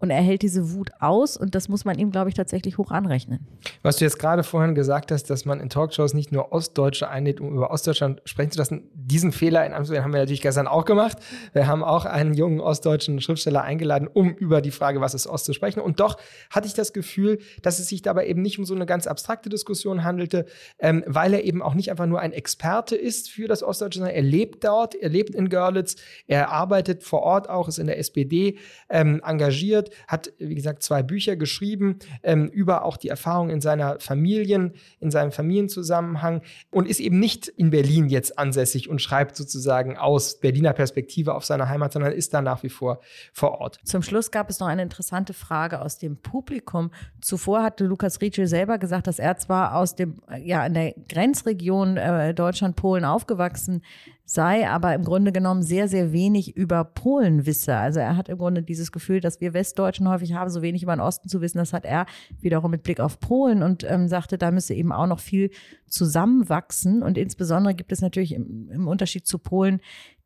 und 0.04 0.10
er 0.10 0.20
hält 0.20 0.42
diese 0.42 0.74
Wut 0.74 0.90
aus 1.00 1.36
und 1.38 1.54
das 1.54 1.70
muss 1.70 1.86
man 1.86 1.98
ihm, 1.98 2.10
glaube 2.10 2.28
ich, 2.28 2.34
tatsächlich 2.34 2.76
hoch 2.76 2.90
anrechnen. 2.90 3.46
Was 3.82 3.96
du 3.96 4.04
jetzt 4.04 4.18
gerade 4.18 4.42
vorhin 4.42 4.74
gesagt 4.74 5.10
hast, 5.10 5.30
dass 5.30 5.46
man 5.46 5.60
in 5.60 5.70
Talkshows 5.70 6.12
nicht 6.12 6.30
nur 6.30 6.52
Ostdeutsche 6.52 7.08
einlädt, 7.08 7.40
um 7.40 7.54
über 7.54 7.70
Ostdeutschland 7.70 8.20
sprechen 8.26 8.50
zu 8.50 8.58
lassen, 8.58 8.90
diesen 8.92 9.32
Fehler 9.32 9.64
in 9.64 9.72
Amsterdam 9.72 10.04
haben 10.04 10.12
wir 10.12 10.20
natürlich 10.20 10.42
gestern 10.42 10.66
auch 10.66 10.84
gemacht. 10.84 11.16
Wir 11.54 11.66
haben 11.66 11.82
auch 11.82 12.04
einen 12.04 12.34
jungen 12.34 12.60
ostdeutschen 12.60 13.18
Schriftsteller 13.22 13.62
eingeladen, 13.62 14.06
um 14.06 14.34
über 14.34 14.60
die 14.60 14.70
Frage, 14.70 15.00
was 15.00 15.14
ist 15.14 15.26
Ost 15.26 15.46
zu 15.46 15.54
sprechen. 15.54 15.80
Und 15.80 16.00
doch 16.00 16.18
hatte 16.50 16.66
ich 16.66 16.74
das 16.74 16.92
Gefühl, 16.92 17.38
dass 17.62 17.78
es 17.78 17.88
sich 17.88 18.02
dabei 18.02 18.26
eben 18.26 18.42
nicht 18.42 18.58
um 18.58 18.66
so 18.66 18.74
eine 18.74 18.84
ganz 18.84 19.06
abstrakte 19.06 19.48
Diskussion 19.48 20.04
handelte, 20.04 20.44
ähm, 20.78 21.02
weil 21.06 21.32
er 21.32 21.44
eben 21.44 21.62
auch 21.62 21.72
nicht 21.72 21.90
einfach 21.90 22.06
nur 22.06 22.20
ein 22.20 22.34
Experte 22.34 22.94
ist 22.94 23.30
für 23.30 23.48
das 23.48 23.62
Ostdeutsche, 23.62 24.00
sondern 24.00 24.14
er 24.14 24.22
lebt 24.22 24.64
dort, 24.64 24.94
er 24.94 25.08
lebt 25.08 25.34
in 25.34 25.48
Görlitz, 25.48 25.96
er 26.26 26.50
arbeitet 26.50 27.04
vor 27.04 27.22
Ort 27.22 27.48
auch, 27.48 27.68
ist 27.68 27.78
in 27.78 27.86
der 27.86 27.98
SPD 27.98 28.58
ähm, 28.90 29.22
engagiert 29.24 29.88
hat, 30.08 30.32
wie 30.38 30.54
gesagt, 30.54 30.82
zwei 30.82 31.02
Bücher 31.02 31.36
geschrieben 31.36 31.98
ähm, 32.22 32.48
über 32.48 32.84
auch 32.84 32.96
die 32.96 33.08
Erfahrung 33.08 33.50
in 33.50 33.60
seiner 33.60 34.00
Familien, 34.00 34.74
in 35.00 35.10
seinem 35.10 35.32
Familienzusammenhang 35.32 36.42
und 36.70 36.88
ist 36.88 37.00
eben 37.00 37.18
nicht 37.18 37.48
in 37.48 37.70
Berlin 37.70 38.08
jetzt 38.08 38.38
ansässig 38.38 38.88
und 38.88 39.00
schreibt 39.00 39.36
sozusagen 39.36 39.96
aus 39.96 40.40
Berliner 40.40 40.72
Perspektive 40.72 41.34
auf 41.34 41.44
seine 41.44 41.68
Heimat, 41.68 41.92
sondern 41.92 42.12
ist 42.12 42.34
da 42.34 42.42
nach 42.42 42.62
wie 42.62 42.68
vor 42.68 43.00
vor 43.32 43.60
Ort. 43.60 43.80
Zum 43.84 44.02
Schluss 44.02 44.30
gab 44.30 44.50
es 44.50 44.60
noch 44.60 44.66
eine 44.66 44.82
interessante 44.82 45.34
Frage 45.34 45.80
aus 45.80 45.98
dem 45.98 46.16
Publikum. 46.16 46.90
Zuvor 47.20 47.62
hatte 47.62 47.84
Lukas 47.84 48.20
Rietschel 48.20 48.46
selber 48.46 48.78
gesagt, 48.78 49.06
dass 49.06 49.18
er 49.18 49.36
zwar 49.36 49.74
aus 49.76 49.94
dem, 49.94 50.20
ja, 50.42 50.64
in 50.66 50.74
der 50.74 50.94
Grenzregion 51.08 51.96
äh, 51.96 52.34
Deutschland-Polen 52.34 53.04
aufgewachsen 53.04 53.82
sei, 54.24 54.68
aber 54.68 54.94
im 54.94 55.04
Grunde 55.04 55.32
genommen 55.32 55.62
sehr, 55.62 55.86
sehr 55.86 56.12
wenig 56.12 56.56
über 56.56 56.84
Polen 56.84 57.44
wisse. 57.44 57.76
Also 57.76 58.00
er 58.00 58.16
hat 58.16 58.28
im 58.28 58.38
Grunde 58.38 58.62
dieses 58.62 58.90
Gefühl, 58.90 59.20
dass 59.20 59.40
wir 59.40 59.52
Westdeutschen 59.52 60.08
häufig 60.08 60.32
haben, 60.32 60.50
so 60.50 60.62
wenig 60.62 60.82
über 60.82 60.96
den 60.96 61.00
Osten 61.00 61.28
zu 61.28 61.40
wissen. 61.40 61.58
Das 61.58 61.72
hat 61.72 61.84
er 61.84 62.06
wiederum 62.40 62.70
mit 62.70 62.82
Blick 62.82 63.00
auf 63.00 63.20
Polen 63.20 63.62
und 63.62 63.84
ähm, 63.84 64.08
sagte, 64.08 64.38
da 64.38 64.50
müsse 64.50 64.74
eben 64.74 64.92
auch 64.92 65.06
noch 65.06 65.20
viel 65.20 65.50
zusammenwachsen. 65.86 67.02
Und 67.02 67.18
insbesondere 67.18 67.74
gibt 67.74 67.92
es 67.92 68.00
natürlich 68.00 68.34
im, 68.34 68.70
im 68.70 68.88
Unterschied 68.88 69.26
zu 69.26 69.38
Polen 69.38 69.80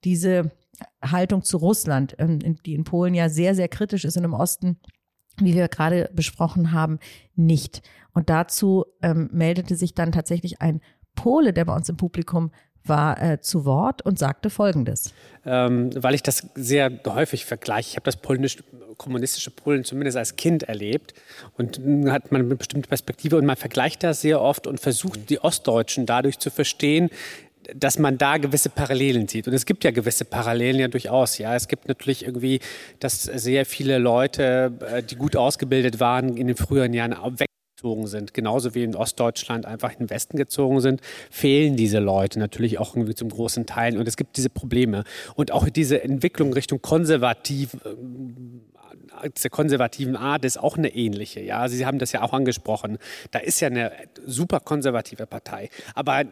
diese 0.04 0.52
Haltung 1.02 1.42
zu 1.42 1.56
Russland, 1.56 2.14
ähm, 2.18 2.38
die 2.64 2.74
in 2.74 2.84
Polen 2.84 3.14
ja 3.14 3.28
sehr, 3.28 3.56
sehr 3.56 3.68
kritisch 3.68 4.04
ist 4.04 4.16
und 4.16 4.24
im 4.24 4.34
Osten 4.34 4.78
wie 5.40 5.54
wir 5.54 5.68
gerade 5.68 6.10
besprochen 6.12 6.72
haben, 6.72 6.98
nicht. 7.36 7.82
Und 8.12 8.28
dazu 8.28 8.86
ähm, 9.02 9.30
meldete 9.32 9.76
sich 9.76 9.94
dann 9.94 10.10
tatsächlich 10.10 10.60
ein 10.60 10.80
Pole, 11.14 11.52
der 11.52 11.64
bei 11.64 11.74
uns 11.74 11.88
im 11.88 11.96
Publikum 11.96 12.50
war 12.88 13.20
äh, 13.22 13.40
zu 13.40 13.64
Wort 13.64 14.02
und 14.02 14.18
sagte 14.18 14.50
Folgendes. 14.50 15.12
Ähm, 15.46 15.90
weil 15.94 16.14
ich 16.14 16.22
das 16.22 16.46
sehr 16.54 16.90
häufig 17.06 17.44
vergleiche. 17.46 17.90
Ich 17.90 17.96
habe 17.96 18.04
das 18.04 18.16
polnisch, 18.16 18.58
kommunistische 18.96 19.50
Polen 19.50 19.84
zumindest 19.84 20.16
als 20.16 20.36
Kind 20.36 20.64
erlebt 20.64 21.14
und 21.56 21.80
hat 22.08 22.32
man 22.32 22.42
eine 22.42 22.56
bestimmte 22.56 22.88
Perspektive 22.88 23.36
und 23.36 23.46
man 23.46 23.56
vergleicht 23.56 24.02
das 24.02 24.20
sehr 24.20 24.40
oft 24.40 24.66
und 24.66 24.80
versucht 24.80 25.30
die 25.30 25.40
Ostdeutschen 25.40 26.06
dadurch 26.06 26.38
zu 26.38 26.50
verstehen, 26.50 27.10
dass 27.74 27.98
man 27.98 28.18
da 28.18 28.38
gewisse 28.38 28.70
Parallelen 28.70 29.28
sieht. 29.28 29.46
Und 29.46 29.54
es 29.54 29.66
gibt 29.66 29.84
ja 29.84 29.90
gewisse 29.90 30.24
Parallelen 30.24 30.80
ja 30.80 30.88
durchaus. 30.88 31.38
Ja, 31.38 31.54
es 31.54 31.68
gibt 31.68 31.88
natürlich 31.88 32.24
irgendwie, 32.24 32.60
dass 32.98 33.22
sehr 33.22 33.66
viele 33.66 33.98
Leute, 33.98 34.72
äh, 34.90 35.02
die 35.02 35.16
gut 35.16 35.36
ausgebildet 35.36 36.00
waren, 36.00 36.36
in 36.36 36.46
den 36.46 36.56
früheren 36.56 36.94
Jahren 36.94 37.14
weg 37.38 37.48
gezogen 37.78 38.08
sind, 38.08 38.34
genauso 38.34 38.74
wie 38.74 38.82
in 38.82 38.96
Ostdeutschland 38.96 39.64
einfach 39.64 39.92
in 39.92 39.98
den 39.98 40.10
Westen 40.10 40.36
gezogen 40.36 40.80
sind, 40.80 41.00
fehlen 41.30 41.76
diese 41.76 42.00
Leute 42.00 42.40
natürlich 42.40 42.78
auch 42.78 42.96
irgendwie 42.96 43.14
zum 43.14 43.28
großen 43.28 43.66
Teil. 43.66 43.96
Und 43.96 44.08
es 44.08 44.16
gibt 44.16 44.36
diese 44.36 44.50
Probleme. 44.50 45.04
Und 45.36 45.52
auch 45.52 45.68
diese 45.68 46.02
Entwicklung 46.02 46.52
Richtung 46.52 46.82
konservativ, 46.82 47.74
äh, 47.74 49.30
dieser 49.30 49.50
konservativen 49.50 50.16
Art 50.16 50.44
ist 50.44 50.58
auch 50.58 50.76
eine 50.76 50.92
ähnliche. 50.92 51.40
Ja, 51.40 51.68
Sie 51.68 51.86
haben 51.86 52.00
das 52.00 52.10
ja 52.10 52.22
auch 52.22 52.32
angesprochen. 52.32 52.98
Da 53.30 53.38
ist 53.38 53.60
ja 53.60 53.68
eine 53.68 53.92
super 54.26 54.58
konservative 54.58 55.26
Partei. 55.26 55.70
Aber 55.94 56.24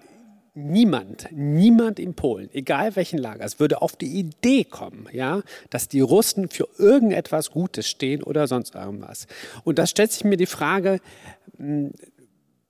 niemand, 0.57 1.29
niemand 1.31 2.01
in 2.01 2.15
Polen, 2.15 2.49
egal 2.53 2.97
welchen 2.97 3.19
Lagers, 3.19 3.61
würde 3.61 3.83
auf 3.83 3.95
die 3.95 4.19
Idee 4.19 4.65
kommen, 4.65 5.07
ja, 5.13 5.43
dass 5.71 5.89
die 5.89 6.01
Russen 6.01 6.49
für 6.49 6.67
irgendetwas 6.79 7.51
Gutes 7.51 7.87
stehen 7.89 8.23
oder 8.23 8.47
sonst 8.49 8.75
irgendwas. 8.75 9.27
Und 9.65 9.79
da 9.79 9.87
stellt 9.87 10.13
sich 10.13 10.25
mir 10.25 10.37
die 10.37 10.47
Frage, 10.47 11.01
hm, 11.59 11.93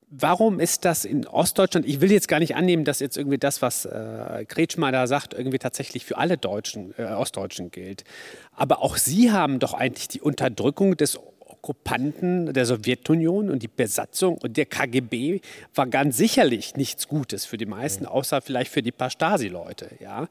Warum 0.08 0.60
ist 0.60 0.84
das 0.84 1.04
in 1.04 1.26
Ostdeutschland? 1.26 1.84
Ich 1.84 2.00
will 2.00 2.12
jetzt 2.12 2.28
gar 2.28 2.38
nicht 2.38 2.54
annehmen, 2.54 2.84
dass 2.84 3.00
jetzt 3.00 3.16
irgendwie 3.16 3.38
das, 3.38 3.60
was 3.60 3.86
äh, 3.86 4.44
Kretschmer 4.46 4.92
da 4.92 5.08
sagt, 5.08 5.34
irgendwie 5.34 5.58
tatsächlich 5.58 6.04
für 6.04 6.16
alle 6.16 6.38
Deutschen, 6.38 6.94
äh, 6.96 7.06
Ostdeutschen 7.06 7.72
gilt. 7.72 8.04
Aber 8.52 8.82
auch 8.82 8.98
Sie 8.98 9.32
haben 9.32 9.58
doch 9.58 9.74
eigentlich 9.74 10.06
die 10.06 10.20
Unterdrückung 10.20 10.96
des 10.96 11.18
Okkupanten 11.66 12.52
der 12.52 12.64
Sowjetunion 12.64 13.50
und 13.50 13.60
die 13.60 13.68
Besatzung 13.68 14.38
und 14.38 14.56
der 14.56 14.66
KGB 14.66 15.40
war 15.74 15.88
ganz 15.88 16.16
sicherlich 16.16 16.76
nichts 16.76 17.08
Gutes 17.08 17.44
für 17.44 17.56
die 17.56 17.66
meisten, 17.66 18.06
außer 18.06 18.40
vielleicht 18.40 18.70
für 18.70 18.82
die 18.82 18.92
paar 18.92 19.10
Stasi-Leute. 19.10 19.90
Ja. 20.00 20.28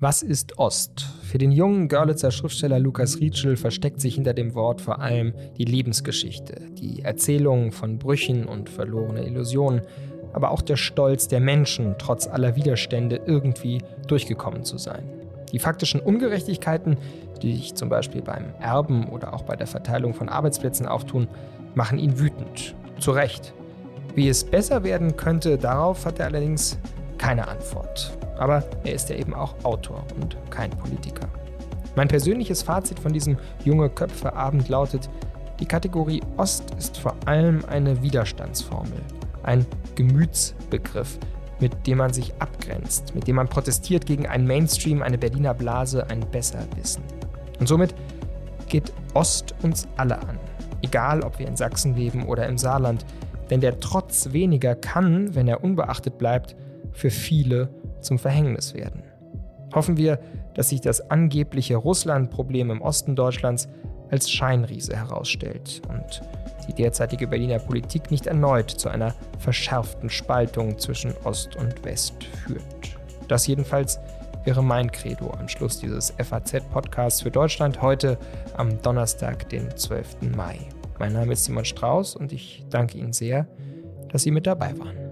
Was 0.00 0.24
ist 0.24 0.58
Ost? 0.58 1.06
Für 1.22 1.38
den 1.38 1.52
jungen 1.52 1.86
Görlitzer 1.86 2.32
Schriftsteller 2.32 2.80
Lukas 2.80 3.20
Rietschel 3.20 3.56
versteckt 3.56 4.00
sich 4.00 4.16
hinter 4.16 4.34
dem 4.34 4.56
Wort 4.56 4.80
vor 4.80 4.98
allem 4.98 5.32
die 5.56 5.64
Lebensgeschichte, 5.64 6.60
die 6.72 7.02
Erzählung 7.02 7.70
von 7.70 8.00
Brüchen 8.00 8.46
und 8.46 8.68
verlorene 8.68 9.24
Illusionen, 9.24 9.82
aber 10.32 10.50
auch 10.50 10.62
der 10.62 10.76
Stolz 10.76 11.28
der 11.28 11.38
Menschen, 11.38 11.94
trotz 11.98 12.26
aller 12.26 12.56
Widerstände 12.56 13.20
irgendwie 13.26 13.80
durchgekommen 14.08 14.64
zu 14.64 14.76
sein. 14.76 15.21
Die 15.52 15.58
faktischen 15.58 16.00
Ungerechtigkeiten, 16.00 16.96
die 17.42 17.54
sich 17.56 17.74
zum 17.74 17.88
Beispiel 17.88 18.22
beim 18.22 18.54
Erben 18.58 19.08
oder 19.08 19.34
auch 19.34 19.42
bei 19.42 19.54
der 19.54 19.66
Verteilung 19.66 20.14
von 20.14 20.28
Arbeitsplätzen 20.28 20.86
auftun, 20.86 21.28
machen 21.74 21.98
ihn 21.98 22.18
wütend. 22.18 22.74
Zu 22.98 23.12
Recht. 23.12 23.52
Wie 24.14 24.28
es 24.28 24.44
besser 24.44 24.84
werden 24.84 25.16
könnte, 25.16 25.58
darauf 25.58 26.04
hat 26.04 26.18
er 26.18 26.26
allerdings 26.26 26.78
keine 27.18 27.48
Antwort. 27.48 28.16
Aber 28.38 28.64
er 28.84 28.94
ist 28.94 29.08
ja 29.10 29.16
eben 29.16 29.34
auch 29.34 29.54
Autor 29.64 30.04
und 30.20 30.36
kein 30.50 30.70
Politiker. 30.70 31.28
Mein 31.94 32.08
persönliches 32.08 32.62
Fazit 32.62 32.98
von 32.98 33.12
diesem 33.12 33.36
junge 33.64 33.90
Köpfe-Abend 33.90 34.68
lautet, 34.68 35.10
die 35.60 35.66
Kategorie 35.66 36.22
Ost 36.38 36.64
ist 36.78 36.98
vor 36.98 37.14
allem 37.26 37.64
eine 37.66 38.02
Widerstandsformel, 38.02 39.00
ein 39.42 39.66
Gemütsbegriff, 39.94 41.18
mit 41.62 41.86
dem 41.86 41.98
man 41.98 42.12
sich 42.12 42.34
abgrenzt, 42.40 43.14
mit 43.14 43.26
dem 43.26 43.36
man 43.36 43.48
protestiert 43.48 44.04
gegen 44.04 44.26
einen 44.26 44.46
Mainstream, 44.46 45.00
eine 45.00 45.16
Berliner 45.16 45.54
Blase, 45.54 46.10
ein 46.10 46.20
Besserwissen. 46.30 47.02
Und 47.58 47.68
somit 47.68 47.94
geht 48.68 48.92
Ost 49.14 49.54
uns 49.62 49.86
alle 49.96 50.18
an, 50.18 50.38
egal 50.82 51.22
ob 51.22 51.38
wir 51.38 51.46
in 51.46 51.56
Sachsen 51.56 51.94
leben 51.94 52.26
oder 52.26 52.46
im 52.48 52.58
Saarland, 52.58 53.06
denn 53.48 53.60
der 53.60 53.80
Trotz 53.80 54.32
weniger 54.32 54.74
kann, 54.74 55.34
wenn 55.34 55.46
er 55.46 55.62
unbeachtet 55.62 56.18
bleibt, 56.18 56.56
für 56.90 57.10
viele 57.10 57.68
zum 58.00 58.18
Verhängnis 58.18 58.74
werden. 58.74 59.04
Hoffen 59.74 59.96
wir, 59.96 60.18
dass 60.54 60.70
sich 60.70 60.80
das 60.80 61.10
angebliche 61.10 61.76
Russland-Problem 61.76 62.70
im 62.70 62.82
Osten 62.82 63.14
Deutschlands 63.14 63.68
als 64.12 64.30
Scheinriese 64.30 64.94
herausstellt 64.94 65.82
und 65.88 66.22
die 66.68 66.74
derzeitige 66.74 67.26
Berliner 67.26 67.58
Politik 67.58 68.10
nicht 68.10 68.26
erneut 68.26 68.70
zu 68.70 68.88
einer 68.88 69.14
verschärften 69.38 70.10
Spaltung 70.10 70.78
zwischen 70.78 71.12
Ost 71.24 71.56
und 71.56 71.84
West 71.84 72.22
führt. 72.46 72.96
Das 73.26 73.46
jedenfalls 73.46 73.98
wäre 74.44 74.62
mein 74.62 74.92
Credo 74.92 75.30
am 75.30 75.48
Schluss 75.48 75.80
dieses 75.80 76.12
FAZ-Podcasts 76.18 77.22
für 77.22 77.30
Deutschland 77.30 77.80
heute 77.80 78.18
am 78.56 78.80
Donnerstag, 78.82 79.48
den 79.48 79.76
12. 79.76 80.22
Mai. 80.36 80.58
Mein 80.98 81.14
Name 81.14 81.32
ist 81.32 81.44
Simon 81.44 81.64
Strauß 81.64 82.14
und 82.14 82.32
ich 82.32 82.64
danke 82.70 82.98
Ihnen 82.98 83.12
sehr, 83.12 83.48
dass 84.10 84.22
Sie 84.22 84.30
mit 84.30 84.46
dabei 84.46 84.78
waren. 84.78 85.11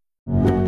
Thank 0.31 0.49
you. 0.49 0.60